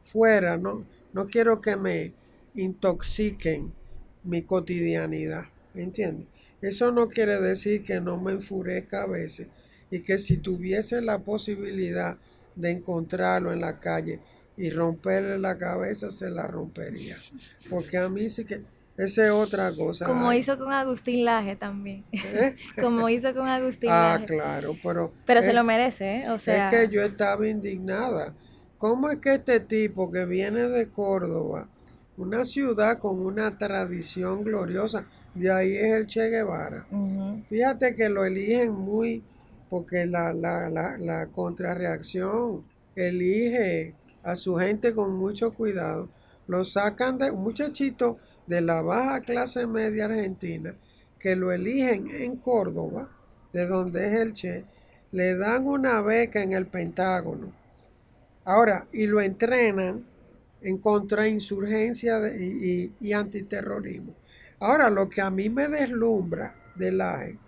[0.00, 2.12] Fuera, no, no quiero que me
[2.54, 3.72] intoxiquen
[4.22, 5.44] mi cotidianidad.
[5.74, 6.26] ¿Me entiendes?
[6.60, 9.48] Eso no quiere decir que no me enfurezca a veces
[9.90, 12.16] y que si tuviese la posibilidad
[12.54, 14.20] de encontrarlo en la calle
[14.56, 17.16] y romperle la cabeza, se la rompería.
[17.68, 18.62] Porque a mí sí que...
[18.96, 20.06] Esa es otra cosa.
[20.06, 22.04] Como hizo con Agustín Laje también.
[22.12, 22.54] ¿Eh?
[22.80, 24.22] Como hizo con Agustín ah, Laje.
[24.22, 25.12] Ah, claro, pero...
[25.26, 26.30] Pero se lo merece, ¿eh?
[26.30, 26.70] O sea...
[26.70, 28.34] Es que yo estaba indignada.
[28.78, 31.68] ¿Cómo es que este tipo que viene de Córdoba
[32.16, 35.06] una ciudad con una tradición gloriosa.
[35.34, 36.86] De ahí es el Che Guevara.
[37.48, 39.24] Fíjate que lo eligen muy,
[39.74, 46.08] porque la, la, la, la contrarreacción elige a su gente con mucho cuidado.
[46.46, 50.76] Lo sacan de un muchachito de la baja clase media argentina
[51.18, 53.10] que lo eligen en Córdoba,
[53.52, 54.64] de donde es el Che,
[55.10, 57.52] le dan una beca en el Pentágono.
[58.44, 60.06] Ahora, y lo entrenan
[60.62, 64.14] en contrainsurgencia y, y, antiterrorismo.
[64.60, 67.43] Ahora, lo que a mí me deslumbra del AE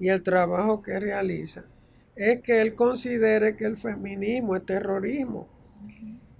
[0.00, 1.64] y el trabajo que realiza
[2.16, 5.48] es que él considere que el feminismo es terrorismo.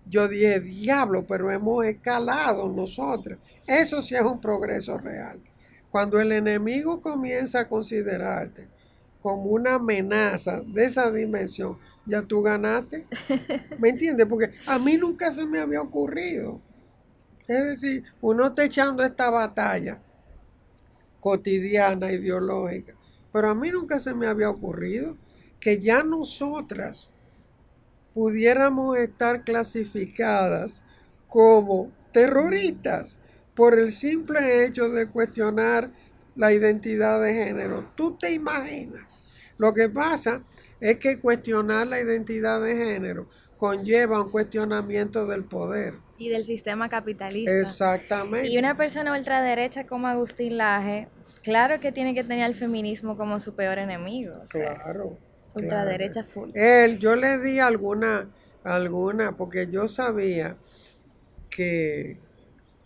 [0.07, 3.39] Yo dije, diablo, pero hemos escalado nosotros.
[3.67, 5.39] Eso sí es un progreso real.
[5.91, 8.67] Cuando el enemigo comienza a considerarte
[9.21, 13.07] como una amenaza de esa dimensión, ya tú ganaste.
[13.79, 14.27] ¿Me entiendes?
[14.27, 16.61] Porque a mí nunca se me había ocurrido.
[17.47, 20.01] Es decir, uno está echando esta batalla
[21.21, 22.95] cotidiana, ideológica,
[23.33, 25.17] pero a mí nunca se me había ocurrido
[25.61, 27.13] que ya nosotras
[28.15, 30.83] pudiéramos estar clasificadas
[31.29, 33.19] como terroristas
[33.55, 35.91] por el simple hecho de cuestionar
[36.35, 37.91] la identidad de género.
[37.95, 39.03] Tú te imaginas.
[39.59, 40.43] Lo que pasa
[40.81, 45.95] es que cuestionar la identidad de género conlleva un cuestionamiento del poder.
[46.17, 47.61] Y del sistema capitalista.
[47.61, 48.49] Exactamente.
[48.49, 51.09] Y una persona ultraderecha como Agustín Laje,
[51.43, 54.43] claro que tiene que tener al feminismo como su peor enemigo.
[54.51, 55.19] claro.
[55.53, 56.51] Ultraderecha full.
[56.55, 58.29] Él, yo le di alguna,
[58.63, 60.57] alguna, porque yo sabía
[61.51, 62.19] que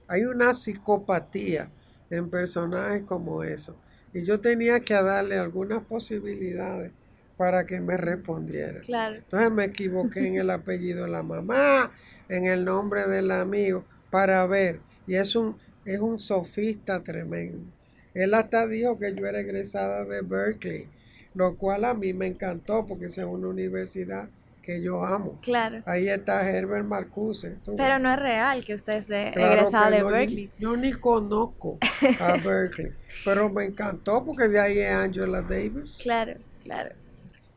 [0.09, 1.71] hay una psicopatía
[2.11, 3.77] en personajes como eso.
[4.15, 6.93] Y yo tenía que darle algunas posibilidades
[7.37, 8.81] para que me respondiera.
[8.81, 9.17] Claro.
[9.17, 11.91] Entonces me equivoqué en el apellido de la mamá,
[12.29, 14.81] en el nombre del amigo, para ver.
[15.07, 17.67] Y es un, es un sofista tremendo.
[18.15, 20.87] Él hasta dijo que yo era egresada de Berkeley,
[21.35, 24.29] lo cual a mí me encantó porque es una universidad
[24.63, 25.39] que yo amo.
[25.43, 25.83] Claro.
[25.85, 27.59] Ahí está Herbert Marcuse.
[27.77, 30.51] Pero no es real que usted esté egresado de Berkeley.
[30.59, 31.79] yo ni conozco
[32.21, 32.93] a Berkeley,
[33.25, 35.99] pero me encantó porque de ahí es Angela Davis.
[36.03, 36.95] Claro, claro.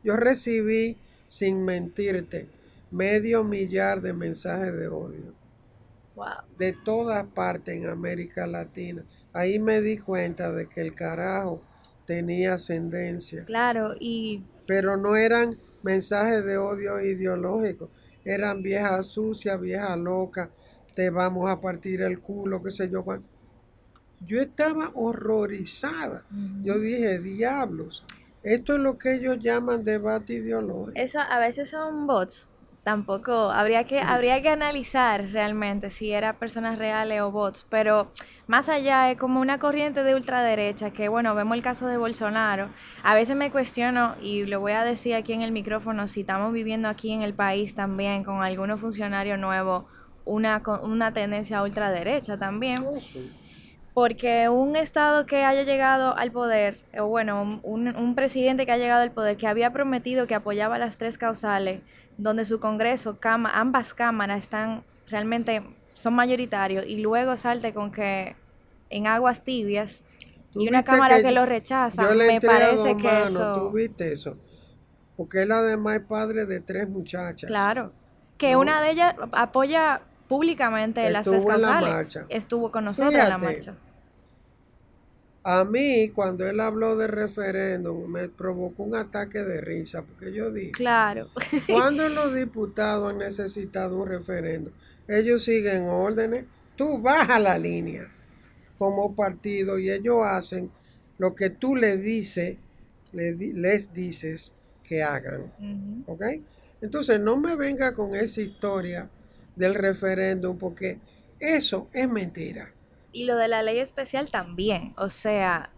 [0.03, 2.47] Yo recibí, sin mentirte,
[2.91, 5.33] medio millar de mensajes de odio.
[6.15, 6.25] Wow.
[6.57, 9.03] De todas partes en América Latina.
[9.37, 11.61] Ahí me di cuenta de que el carajo
[12.07, 13.45] tenía ascendencia.
[13.45, 14.43] Claro, y...
[14.65, 17.91] Pero no eran mensajes de odio ideológico,
[18.25, 20.49] eran viejas sucias, viejas locas,
[20.95, 23.05] te vamos a partir el culo, qué sé yo.
[24.25, 26.25] Yo estaba horrorizada.
[26.63, 28.03] Yo dije, diablos,
[28.41, 30.93] esto es lo que ellos llaman debate ideológico.
[30.95, 32.49] Eso a veces son bots
[32.87, 38.13] tampoco habría que habría que analizar realmente si eran personas reales o bots, pero
[38.47, 42.69] más allá es como una corriente de ultraderecha que bueno, vemos el caso de Bolsonaro.
[43.03, 46.53] A veces me cuestiono y lo voy a decir aquí en el micrófono si estamos
[46.53, 49.83] viviendo aquí en el país también con algunos funcionarios nuevos
[50.23, 52.85] una una tendencia ultraderecha también.
[52.87, 52.99] Oh,
[53.97, 58.77] porque un Estado que haya llegado al poder, o bueno, un, un, presidente que ha
[58.77, 61.81] llegado al poder, que había prometido que apoyaba las tres causales,
[62.17, 68.35] donde su Congreso, ambas cámaras están realmente, son mayoritarios, y luego salte con que
[68.89, 70.03] en aguas tibias
[70.53, 73.55] y una cámara que, lo rechaza, me parece que eso...
[73.55, 74.37] ¿Tú viste eso?
[75.15, 77.47] Porque él además es padre de tres muchachas.
[77.47, 77.91] Claro,
[78.37, 82.19] que una de ellas apoya públicamente las tres causales.
[82.29, 83.75] Estuvo con nosotros en la marcha.
[85.49, 90.51] A mí, cuando él habló de referéndum, me provocó un ataque de risa, porque yo
[90.51, 91.29] dije, claro.
[91.71, 94.73] cuando los diputados han necesitado un referéndum,
[95.07, 96.43] ellos siguen órdenes,
[96.75, 98.11] tú bajas la línea
[98.77, 100.69] como partido y ellos hacen
[101.17, 102.57] lo que tú les dices,
[103.13, 106.03] les dices que hagan.
[106.07, 106.25] ¿Ok?
[106.81, 109.09] Entonces, no me venga con esa historia
[109.55, 110.99] del referéndum, porque
[111.39, 112.73] eso es mentira.
[113.11, 115.71] Y lo de la ley especial también, o sea,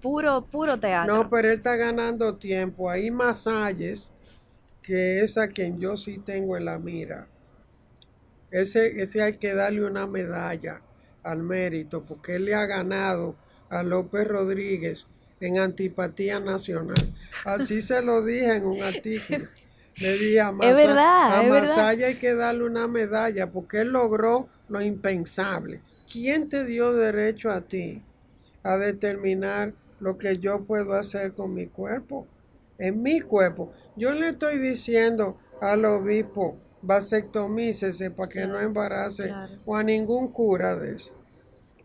[0.00, 1.14] puro, puro teatro.
[1.14, 2.90] No, pero él está ganando tiempo.
[2.90, 4.12] Hay Masalles,
[4.82, 7.28] que es a quien yo sí tengo en la mira.
[8.50, 10.82] Ese, ese hay que darle una medalla
[11.22, 13.36] al mérito, porque él le ha ganado
[13.70, 15.06] a López Rodríguez
[15.40, 17.12] en antipatía nacional.
[17.44, 19.46] Así se lo dije en un artículo.
[19.96, 24.80] Le dije a, Masa, verdad, a hay que darle una medalla porque él logró lo
[24.80, 25.82] impensable.
[26.12, 28.02] ¿Quién te dio derecho a ti
[28.62, 32.26] a determinar lo que yo puedo hacer con mi cuerpo?
[32.78, 33.70] En mi cuerpo.
[33.96, 39.32] Yo le estoy diciendo al obispo, vasectomícese para que no embarace
[39.64, 41.14] o a ningún cura de eso.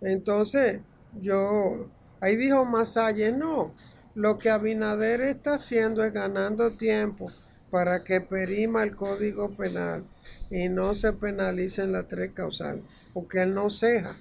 [0.01, 0.81] Entonces,
[1.21, 1.87] yo,
[2.19, 3.73] ahí dijo Masalle, no,
[4.13, 7.31] lo que Abinader está haciendo es ganando tiempo
[7.69, 10.03] para que perima el código penal
[10.49, 14.15] y no se penalicen las tres causales, porque él no ceja.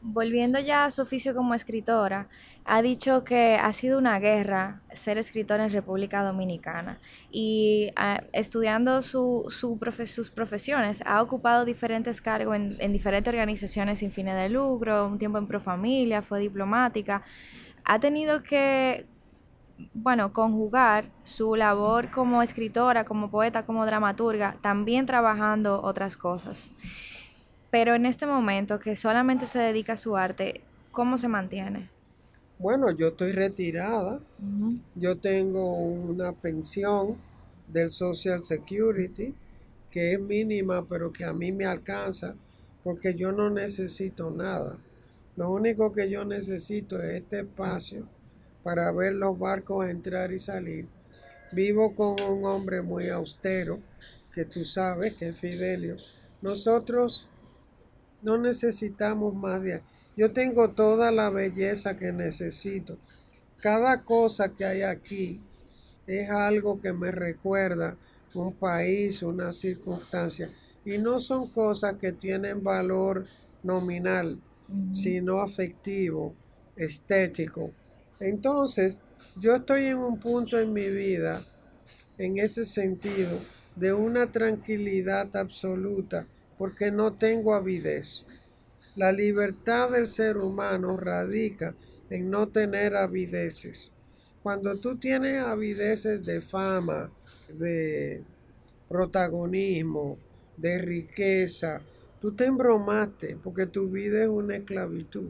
[0.00, 2.28] Volviendo ya a su oficio como escritora,
[2.64, 6.98] ha dicho que ha sido una guerra ser escritora en República Dominicana
[7.30, 14.10] y ah, estudiando su, sus profesiones ha ocupado diferentes cargos en, en diferentes organizaciones sin
[14.10, 17.22] fines de lucro, un tiempo en Profamilia, fue diplomática
[17.84, 19.06] ha tenido que,
[19.92, 26.72] bueno, conjugar su labor como escritora, como poeta, como dramaturga, también trabajando otras cosas.
[27.70, 31.93] Pero en este momento que solamente se dedica a su arte, ¿cómo se mantiene?
[32.58, 34.20] Bueno, yo estoy retirada.
[34.94, 37.16] Yo tengo una pensión
[37.68, 39.34] del Social Security
[39.90, 42.34] que es mínima, pero que a mí me alcanza
[42.82, 44.78] porque yo no necesito nada.
[45.36, 48.06] Lo único que yo necesito es este espacio
[48.62, 50.86] para ver los barcos entrar y salir.
[51.52, 53.80] Vivo con un hombre muy austero,
[54.32, 55.96] que tú sabes que es Fidelio.
[56.42, 57.28] Nosotros
[58.22, 59.82] no necesitamos más de...
[60.16, 62.98] Yo tengo toda la belleza que necesito.
[63.58, 65.40] Cada cosa que hay aquí
[66.06, 67.96] es algo que me recuerda
[68.34, 70.50] un país, una circunstancia.
[70.84, 73.24] Y no son cosas que tienen valor
[73.62, 74.38] nominal
[74.92, 76.34] sino afectivo,
[76.76, 77.70] estético.
[78.20, 79.00] Entonces,
[79.40, 81.44] yo estoy en un punto en mi vida,
[82.18, 83.40] en ese sentido,
[83.76, 86.26] de una tranquilidad absoluta,
[86.58, 88.24] porque no tengo avidez.
[88.96, 91.74] La libertad del ser humano radica
[92.10, 93.92] en no tener avideces.
[94.42, 97.10] Cuando tú tienes avideces de fama,
[97.48, 98.22] de
[98.88, 100.18] protagonismo,
[100.56, 101.82] de riqueza,
[102.24, 105.28] Tú te embromaste porque tu vida es una esclavitud.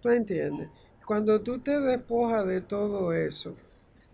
[0.00, 0.68] ¿Tú entiendes?
[1.04, 3.56] Cuando tú te despojas de todo eso,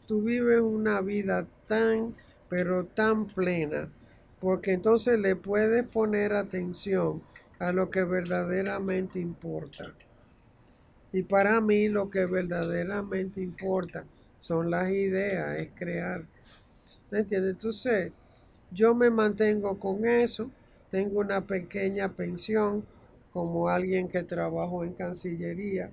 [0.07, 2.15] tú vives una vida tan,
[2.49, 3.93] pero tan plena,
[4.41, 7.21] porque entonces le puedes poner atención
[7.61, 9.85] a lo que verdaderamente importa.
[11.13, 14.05] Y para mí lo que verdaderamente importa
[14.41, 16.25] son las ideas, es crear.
[17.13, 17.53] ¿Me entiendes?
[17.53, 18.13] Entonces,
[18.73, 20.51] yo me mantengo con eso
[20.91, 22.85] tengo una pequeña pensión
[23.33, 25.93] como alguien que trabajó en Cancillería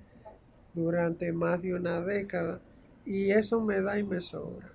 [0.74, 2.60] durante más de una década
[3.04, 4.68] y eso me da y me sobra.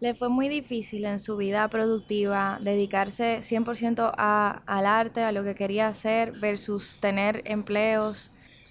[0.00, 5.44] ¿Le fue muy difícil en su vida productiva dedicarse 100% a, al arte, a lo
[5.44, 8.30] que quería hacer, versus tener empleos?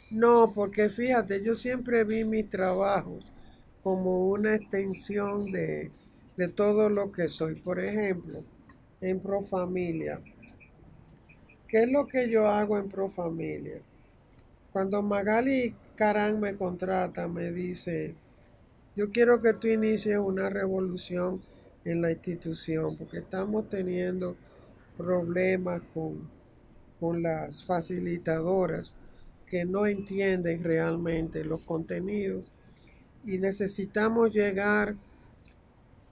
[0.10, 3.20] No, porque fíjate, yo siempre vi mi trabajo
[3.84, 5.92] como una extensión de,
[6.38, 7.56] de todo lo que soy.
[7.56, 8.44] Por ejemplo,
[9.02, 10.22] en Profamilia.
[11.68, 13.80] ¿Qué es lo que yo hago en Profamilia?
[14.72, 18.16] Cuando Magali Carán me contrata, me dice,
[18.98, 21.40] yo quiero que tú inicies una revolución
[21.86, 24.36] en la institución, porque estamos teniendo
[24.98, 26.28] problemas con,
[27.00, 28.96] con las facilitadoras
[29.46, 32.52] que no entienden realmente los contenidos
[33.24, 34.96] y necesitamos llegar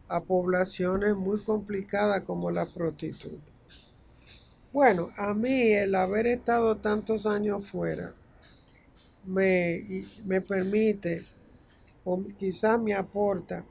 [0.07, 3.51] a poblaciones muy complicadas como la prostituta.
[4.71, 8.13] Bueno, a mí el haber estado tantos años fuera
[9.25, 11.25] me, me permite
[12.06, 13.66] o quizás me aporta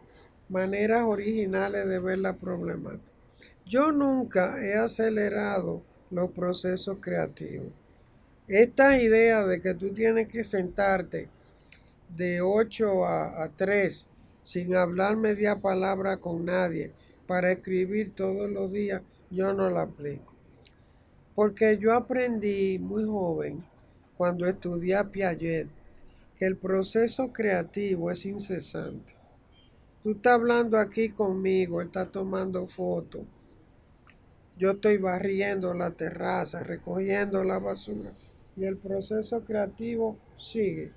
[0.49, 3.11] maneras originales de ver la problemática.
[3.65, 7.73] Yo nunca he acelerado los procesos creativos.
[8.47, 11.31] Esta idea de que tú tienes que sentarte
[12.15, 14.07] de 8 a, a 3
[14.43, 16.93] sin hablar media palabra con nadie
[17.27, 20.35] para escribir todos los días, yo no la aplico.
[21.35, 23.65] Porque yo aprendí muy joven,
[24.17, 25.69] cuando estudié Piaget,
[26.45, 29.15] el proceso creativo es incesante.
[30.03, 33.23] Tú estás hablando aquí conmigo, él está tomando fotos.
[34.59, 38.13] Yo estoy barriendo la terraza, recogiendo la basura.
[38.57, 40.93] Y el proceso creativo sigue.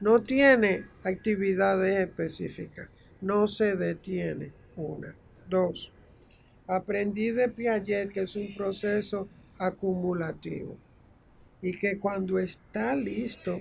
[0.00, 2.88] No tiene actividades específicas,
[3.20, 4.52] no se detiene.
[4.76, 5.14] Una.
[5.48, 5.92] Dos.
[6.66, 9.28] Aprendí de Piaget que es un proceso
[9.58, 10.76] acumulativo
[11.60, 13.60] y que cuando está listo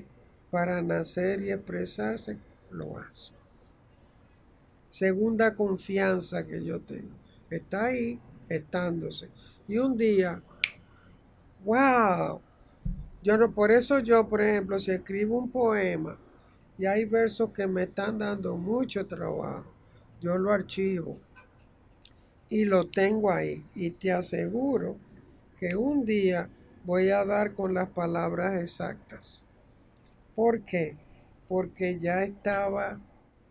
[0.53, 2.37] para nacer y expresarse,
[2.69, 3.33] lo hace.
[4.87, 7.09] Segunda confianza que yo tengo.
[7.49, 9.29] Está ahí, estándose.
[9.67, 10.43] Y un día,
[11.65, 12.39] wow,
[13.23, 16.19] yo no, por eso yo, por ejemplo, si escribo un poema
[16.77, 19.73] y hay versos que me están dando mucho trabajo,
[20.21, 21.17] yo lo archivo
[22.47, 23.65] y lo tengo ahí.
[23.73, 24.97] Y te aseguro
[25.57, 26.47] que un día
[26.85, 29.42] voy a dar con las palabras exactas.
[30.36, 30.95] ¿Por qué?
[31.47, 32.99] Porque ya estaba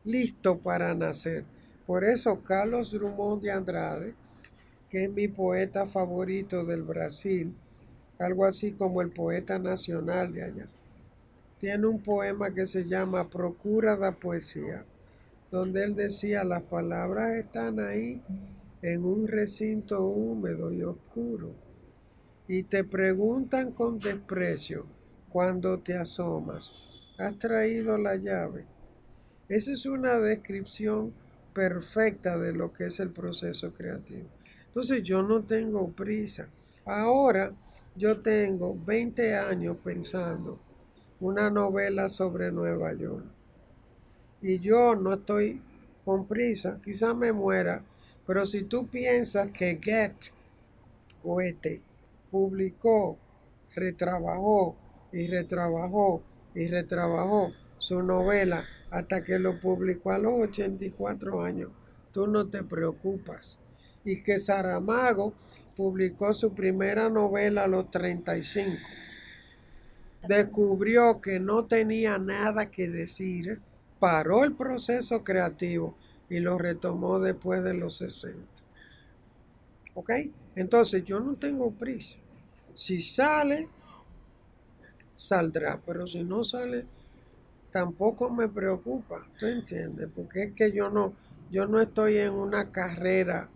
[0.04, 1.44] listo para nacer.
[1.86, 4.14] Por eso Carlos Drummond de Andrade,
[4.90, 7.54] que es mi poeta favorito del Brasil,
[8.18, 10.68] algo así como el poeta nacional de allá.
[11.60, 14.84] Tiene un poema que se llama Procura da Poesía,
[15.50, 18.20] donde él decía, las palabras están ahí
[18.80, 21.52] en un recinto húmedo y oscuro,
[22.48, 24.86] y te preguntan con desprecio
[25.32, 26.76] cuando te asomas,
[27.16, 28.66] ¿has traído la llave?
[29.48, 31.14] Esa es una descripción
[31.54, 34.28] perfecta de lo que es el proceso creativo.
[34.66, 36.48] Entonces yo no tengo prisa.
[36.84, 37.54] Ahora
[37.96, 40.60] yo tengo 20 años pensando
[41.18, 43.24] una novela sobre Nueva York.
[44.42, 45.62] Y yo no estoy
[46.04, 47.82] con prisa, quizás me muera,
[48.26, 50.12] pero si tú piensas que Get,
[51.22, 51.80] cohete,
[52.30, 53.16] publicó,
[53.74, 54.76] retrabajó
[55.12, 56.22] y retrabajó
[56.54, 61.70] y retrabajó su novela hasta que lo publicó a los 84 años,
[62.12, 63.60] tú no te preocupas.
[64.04, 65.32] Y que Saramago
[65.76, 68.76] publicó su primera novela a los 35.
[70.28, 73.60] Descubrió que no tenía nada que decir,
[73.98, 75.96] paró el proceso creativo
[76.28, 78.38] y lo retomó después de los 60.
[79.94, 80.10] ¿Ok?
[80.54, 82.18] Entonces yo no tengo prisa.
[82.74, 83.68] Si sale,
[85.14, 86.86] saldrá, pero si no sale,
[87.70, 90.08] tampoco me preocupa, ¿tú entiendes?
[90.14, 91.14] Porque es que yo no,
[91.50, 93.48] yo no estoy en una carrera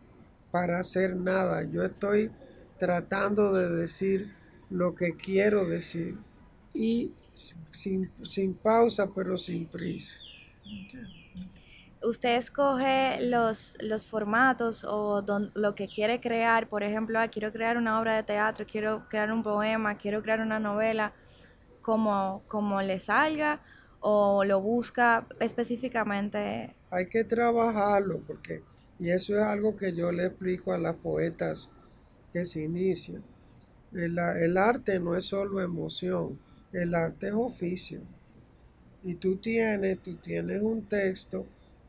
[0.51, 1.65] para hacer nada.
[1.65, 2.31] Yo estoy
[2.79, 4.33] tratando de decir
[4.71, 6.17] lo que quiero decir
[6.73, 7.15] y
[7.71, 10.19] sin, pausa, pero sin prisa.
[12.03, 16.69] Usted escoge los, los formatos o lo que quiere crear.
[16.69, 20.41] Por ejemplo, ah, quiero crear una obra de teatro, quiero crear un poema, quiero crear
[20.41, 21.13] una novela,
[21.87, 23.61] como, como le salga
[24.01, 26.75] o lo busca específicamente.
[26.91, 28.65] Hay que trabajarlo porque
[28.99, 31.71] y eso es algo que yo le explico a las poetas
[32.33, 33.23] que se inician.
[33.93, 36.41] El, el, arte no es solo emoción,
[36.73, 38.01] el arte es oficio.
[39.05, 41.47] Y tú tienes, tú tienes un texto,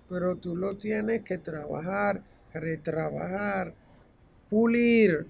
[0.08, 2.22] pero tú lo tienes que trabajar,
[2.54, 3.74] retrabajar,
[4.48, 5.26] pulir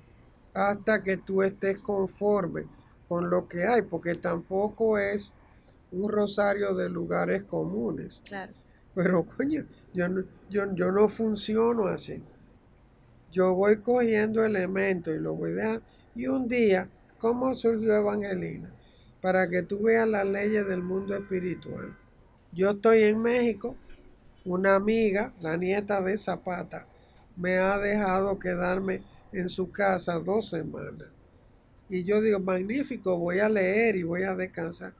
[0.53, 2.65] hasta que tú estés conforme
[3.07, 5.31] con lo que hay, porque tampoco es
[5.91, 8.23] un rosario de lugares comunes.
[8.25, 8.53] Claro.
[8.93, 12.21] Pero coño, yo no, yo, yo no funciono así.
[13.31, 15.83] Yo voy cogiendo elementos y lo voy dejando.
[16.15, 16.89] Y un día,
[17.19, 18.71] ¿cómo surgió Evangelina?
[19.21, 21.95] Para que tú veas las leyes del mundo espiritual.
[22.53, 23.75] Yo estoy en México,
[24.45, 26.87] una amiga, la nieta de Zapata,
[27.35, 31.09] me ha dejado quedarme en su casa dos semanas.
[31.89, 34.93] Y yo digo, magnífico, voy a leer y voy a descansar.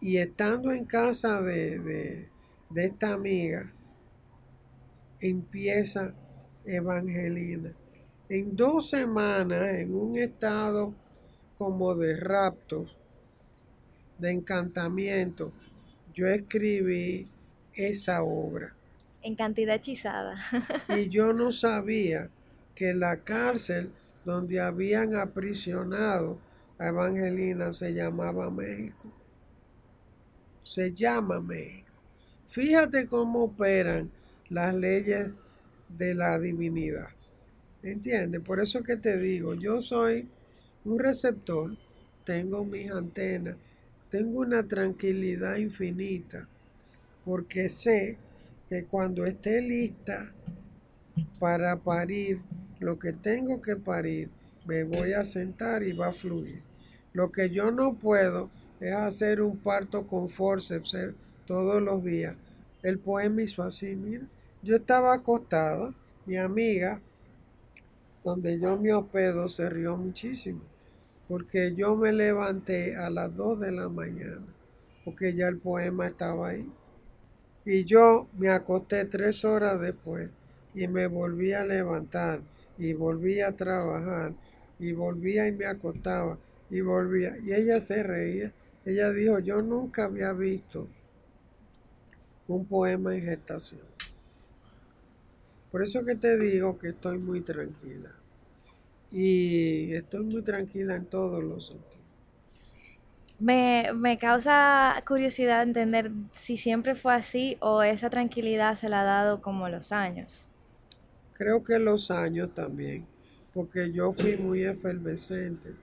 [0.00, 2.28] Y estando en casa de, de,
[2.70, 3.72] de esta amiga,
[5.20, 6.14] empieza
[6.64, 7.72] Evangelina.
[8.28, 10.94] En dos semanas, en un estado
[11.56, 12.86] como de rapto,
[14.18, 15.52] de encantamiento,
[16.14, 17.26] yo escribí
[17.74, 18.74] esa obra.
[19.22, 20.34] En cantidad hechizada.
[20.88, 22.30] y yo no sabía
[22.74, 23.90] que la cárcel
[24.24, 26.38] donde habían aprisionado
[26.78, 29.12] a Evangelina se llamaba México.
[30.62, 31.90] Se llama México.
[32.46, 34.10] Fíjate cómo operan
[34.48, 35.30] las leyes
[35.88, 37.08] de la divinidad.
[37.82, 38.40] ¿Entiendes?
[38.40, 40.28] Por eso que te digo, yo soy
[40.84, 41.76] un receptor,
[42.24, 43.56] tengo mis antenas,
[44.10, 46.48] tengo una tranquilidad infinita,
[47.24, 48.16] porque sé
[48.68, 50.32] que cuando esté lista
[51.38, 52.40] para parir
[52.84, 54.28] lo que tengo que parir,
[54.66, 56.62] me voy a sentar y va a fluir.
[57.14, 61.14] Lo que yo no puedo es hacer un parto con forceps eh,
[61.46, 62.36] todos los días.
[62.82, 64.26] El poema hizo así, mira.
[64.62, 65.94] Yo estaba acostada,
[66.26, 67.00] mi amiga,
[68.22, 70.60] donde yo me hospedo, se rió muchísimo,
[71.26, 74.44] porque yo me levanté a las 2 de la mañana,
[75.06, 76.70] porque ya el poema estaba ahí.
[77.64, 80.28] Y yo me acosté tres horas después
[80.74, 82.42] y me volví a levantar
[82.78, 84.34] y volví a trabajar
[84.78, 86.38] y volvía y me acostaba
[86.70, 87.36] y volvía.
[87.38, 88.52] Y ella se reía.
[88.84, 90.88] Ella dijo, yo nunca había visto
[92.48, 93.80] un poema en gestación.
[95.70, 98.10] Por eso que te digo que estoy muy tranquila.
[99.10, 101.94] Y estoy muy tranquila en todos los sentidos.
[103.38, 109.04] Me, me, causa curiosidad entender si siempre fue así o esa tranquilidad se la ha
[109.04, 110.48] dado como los años.
[111.34, 113.06] Creo que los años también,
[113.52, 115.74] porque yo fui muy efervescente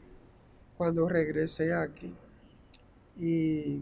[0.77, 2.15] cuando regresé aquí.
[3.17, 3.81] Y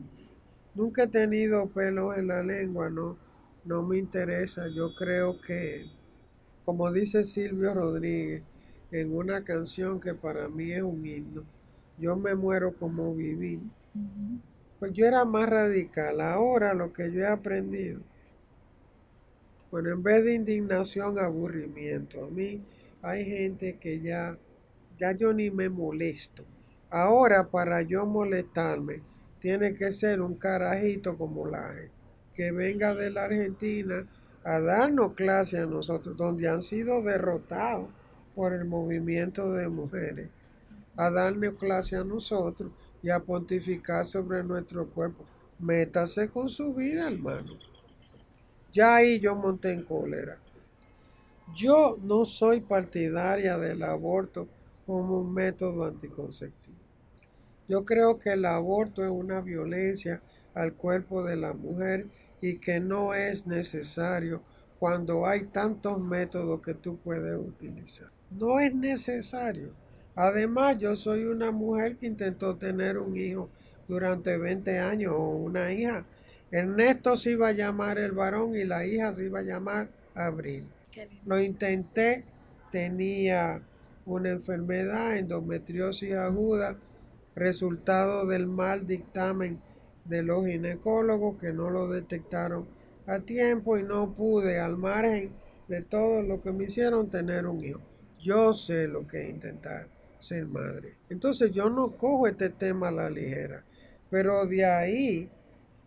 [0.73, 3.17] nunca he tenido pelos en la lengua, no,
[3.65, 4.67] no me interesa.
[4.67, 5.85] Yo creo que,
[6.65, 8.41] como dice Silvio Rodríguez,
[8.91, 11.43] en una canción que para mí es un himno,
[11.99, 13.61] yo me muero como viví.
[14.79, 16.19] Pues yo era más radical.
[16.21, 18.08] Ahora lo que yo he aprendido
[19.71, 22.25] bueno, en vez de indignación, aburrimiento.
[22.25, 22.63] A mí
[23.01, 24.37] hay gente que ya,
[24.97, 26.43] ya yo ni me molesto.
[26.89, 29.03] Ahora para yo molestarme,
[29.39, 31.91] tiene que ser un carajito como Laje,
[32.33, 34.07] que venga de la Argentina
[34.43, 37.89] a darnos clase a nosotros, donde han sido derrotados
[38.35, 40.29] por el movimiento de mujeres,
[40.97, 42.71] a darnos clase a nosotros
[43.03, 45.25] y a pontificar sobre nuestro cuerpo.
[45.59, 47.68] Métase con su vida, hermano.
[48.71, 50.37] Ya ahí yo monté en cólera.
[51.53, 54.47] Yo no soy partidaria del aborto
[54.85, 56.77] como un método anticonceptivo.
[57.67, 60.21] Yo creo que el aborto es una violencia
[60.53, 62.07] al cuerpo de la mujer
[62.41, 64.41] y que no es necesario
[64.79, 68.09] cuando hay tantos métodos que tú puedes utilizar.
[68.31, 69.71] No es necesario.
[70.15, 73.49] Además, yo soy una mujer que intentó tener un hijo
[73.87, 76.05] durante 20 años o una hija
[76.51, 80.67] Ernesto se iba a llamar el varón y la hija se iba a llamar Abril.
[81.25, 82.25] Lo intenté,
[82.71, 83.61] tenía
[84.05, 86.77] una enfermedad, endometriosis aguda,
[87.35, 89.61] resultado del mal dictamen
[90.05, 92.67] de los ginecólogos que no lo detectaron
[93.05, 95.31] a tiempo y no pude, al margen
[95.67, 97.81] de todo lo que me hicieron, tener un hijo.
[98.19, 99.87] Yo sé lo que es intentar
[100.17, 100.95] ser madre.
[101.09, 103.63] Entonces yo no cojo este tema a la ligera,
[104.09, 105.29] pero de ahí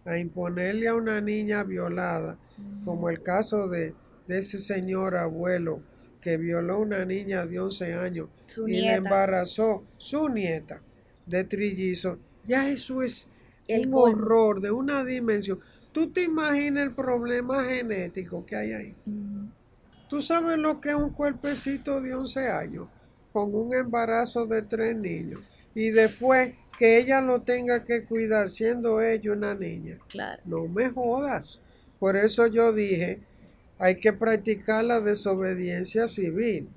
[0.05, 2.39] a imponerle a una niña violada,
[2.85, 3.95] como el caso de,
[4.29, 5.83] ese señor abuelo
[6.21, 8.29] que violó a una niña de 11 años
[8.67, 10.81] y le embarazó su nieta
[11.27, 13.29] de trillizo, ya eso es
[13.69, 15.59] un horror de una dimensión.
[15.93, 18.97] ¿Tú te imaginas el problema genético que hay ahí?
[20.09, 22.89] ¿Tú sabes lo que es un cuerpecito de 11 años
[23.33, 25.43] con un embarazo de tres niños?
[25.75, 29.99] Y después que ella lo tenga que cuidar siendo ella una niña.
[30.09, 30.43] Claro.
[30.45, 31.63] No me jodas.
[31.99, 33.21] Por eso yo dije,
[33.79, 36.69] hay que practicar la desobediencia civil.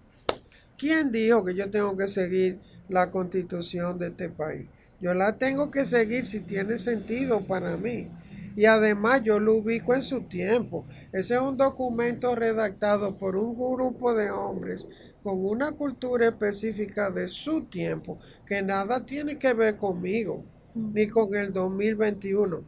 [0.78, 4.68] ¿Quién dijo que yo tengo que seguir la constitución de este país?
[5.00, 8.08] Yo la tengo que seguir si tiene sentido para mí.
[8.56, 10.86] Y además yo lo ubico en su tiempo.
[11.12, 14.88] Ese es un documento redactado por un grupo de hombres
[15.26, 20.46] con una cultura específica de su tiempo, que nada tiene que ver conmigo,
[20.76, 22.64] ni con el 2021.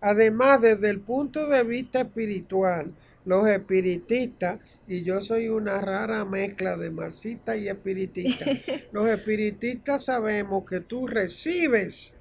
[0.00, 2.94] Además, desde el punto de vista espiritual,
[3.24, 8.44] los espiritistas, y yo soy una rara mezcla de marxista y espiritista,
[8.92, 12.14] los espiritistas sabemos que tú recibes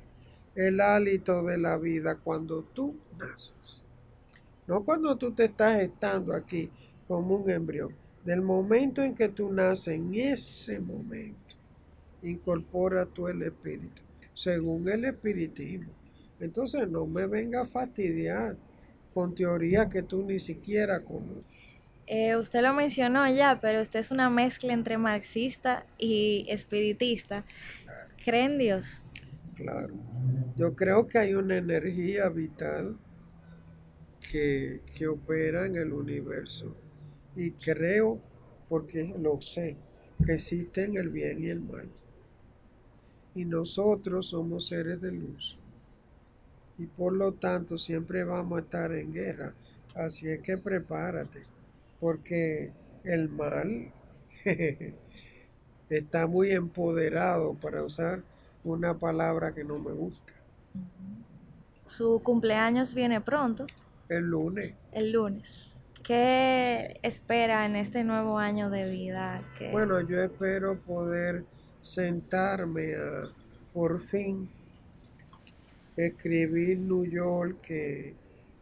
[0.56, 3.84] el hálito de la vida cuando tú naces.
[4.66, 6.72] No cuando tú te estás estando aquí
[7.08, 8.05] como un embrión.
[8.26, 11.56] Del momento en que tú naces, en ese momento,
[12.24, 14.02] incorpora tú el espíritu,
[14.34, 15.94] según el espiritismo.
[16.40, 18.58] Entonces no me venga a fastidiar
[19.14, 21.54] con teorías que tú ni siquiera conoces.
[22.08, 27.46] Eh, usted lo mencionó ya, pero usted es una mezcla entre marxista y espiritista.
[28.24, 29.02] ¿Cree en Dios?
[29.56, 29.94] Claro.
[30.56, 32.98] Yo creo que hay una energía vital
[34.32, 36.76] que, que opera en el universo.
[37.36, 38.20] Y creo,
[38.70, 39.78] porque lo sé,
[40.26, 41.90] que existen el bien y el mal.
[43.34, 45.58] Y nosotros somos seres de luz.
[46.78, 49.54] Y por lo tanto siempre vamos a estar en guerra.
[49.94, 51.44] Así es que prepárate,
[52.00, 52.72] porque
[53.04, 53.92] el mal
[55.90, 58.24] está muy empoderado para usar
[58.64, 60.34] una palabra que no me gusta.
[61.86, 63.66] Su cumpleaños viene pronto.
[64.10, 64.74] El lunes.
[64.92, 65.82] El lunes.
[66.06, 69.42] ¿Qué espera en este nuevo año de vida?
[69.72, 71.44] Bueno, yo espero poder
[71.80, 73.32] sentarme a,
[73.74, 74.50] por fin,
[75.98, 78.16] escribir New York, que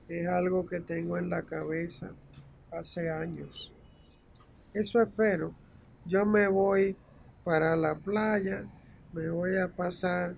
[0.07, 2.11] es algo que tengo en la cabeza
[2.71, 3.73] hace años.
[4.73, 5.53] Eso espero.
[6.05, 6.95] Yo me voy
[7.43, 8.65] para la playa
[9.13, 10.33] me voy a pasar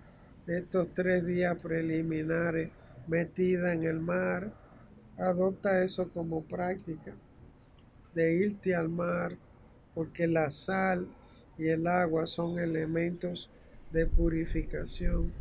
[0.48, 2.72] estos tres días preliminares
[3.08, 4.52] metida en el mar.
[5.18, 7.14] Adopta eso como práctica
[8.14, 9.38] de irte al mar
[9.94, 11.08] porque la sal
[11.58, 13.50] y el agua son elementos
[13.92, 15.32] de purificación.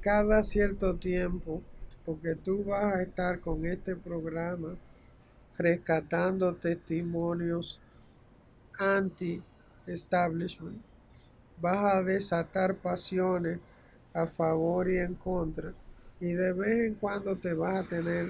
[0.00, 1.60] Cada cierto tiempo,
[2.04, 4.76] porque tú vas a estar con este programa
[5.58, 7.78] rescatando testimonios
[8.78, 10.80] anti-establishment
[11.62, 13.60] vas a desatar pasiones
[14.12, 15.72] a favor y en contra.
[16.20, 18.26] Y de vez en cuando te vas a tener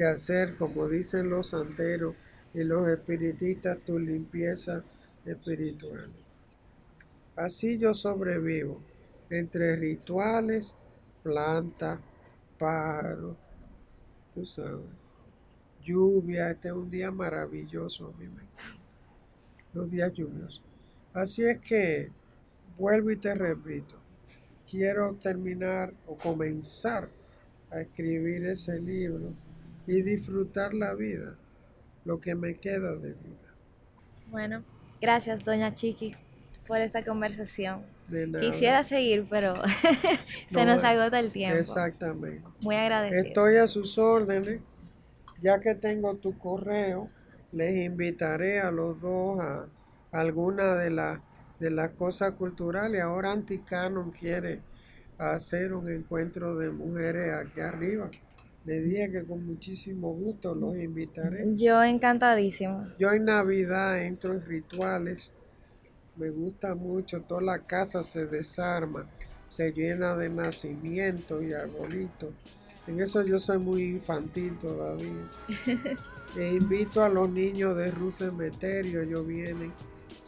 [0.00, 2.16] que hacer, como dicen los santeros
[2.54, 4.82] y los espiritistas, tu limpieza
[5.26, 6.10] espiritual.
[7.36, 8.80] Así yo sobrevivo
[9.28, 10.74] entre rituales,
[11.22, 12.00] plantas,
[12.58, 13.36] pájaros,
[14.34, 14.86] tú sabes,
[15.82, 16.50] lluvia.
[16.50, 18.82] Este es un día maravilloso a mí me encanta.
[19.74, 20.64] Los días lluviosos.
[21.12, 22.10] Así es que
[22.78, 23.98] vuelvo y te repito,
[24.66, 27.10] quiero terminar o comenzar
[27.70, 29.34] a escribir ese libro
[29.86, 31.36] y disfrutar la vida,
[32.04, 33.54] lo que me queda de vida.
[34.28, 34.64] Bueno,
[35.00, 36.14] gracias, doña Chiqui,
[36.66, 37.82] por esta conversación.
[38.40, 39.54] Quisiera seguir, pero
[40.48, 41.58] se nos agota el tiempo.
[41.58, 42.42] Exactamente.
[42.60, 43.22] Muy agradecido.
[43.22, 44.60] Estoy a sus órdenes.
[45.40, 47.08] Ya que tengo tu correo,
[47.52, 49.68] les invitaré a los dos a
[50.12, 51.20] alguna de las
[51.60, 53.00] de las cosas culturales.
[53.02, 54.60] Ahora Anticanon quiere
[55.18, 58.10] hacer un encuentro de mujeres aquí arriba.
[58.64, 61.44] Le dije que con muchísimo gusto los invitaré.
[61.54, 62.86] Yo encantadísimo.
[62.98, 65.32] Yo en Navidad entro en rituales.
[66.16, 67.22] Me gusta mucho.
[67.22, 69.06] Toda la casa se desarma.
[69.46, 72.34] Se llena de nacimiento y arbolitos.
[72.86, 75.28] En eso yo soy muy infantil todavía.
[76.36, 79.02] e invito a los niños de Ruth Cemeterio.
[79.02, 79.72] Ellos vienen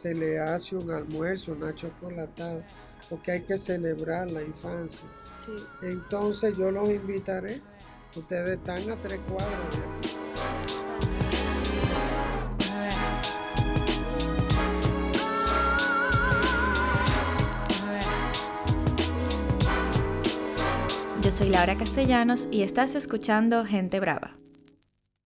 [0.02, 2.66] se le hace un almuerzo, una chocolatada,
[3.08, 5.06] porque hay que celebrar la infancia.
[5.80, 7.60] Entonces yo los invitaré.
[8.14, 9.56] Ustedes están a tres cuadros
[21.22, 24.36] Yo soy Laura Castellanos y estás escuchando Gente Brava.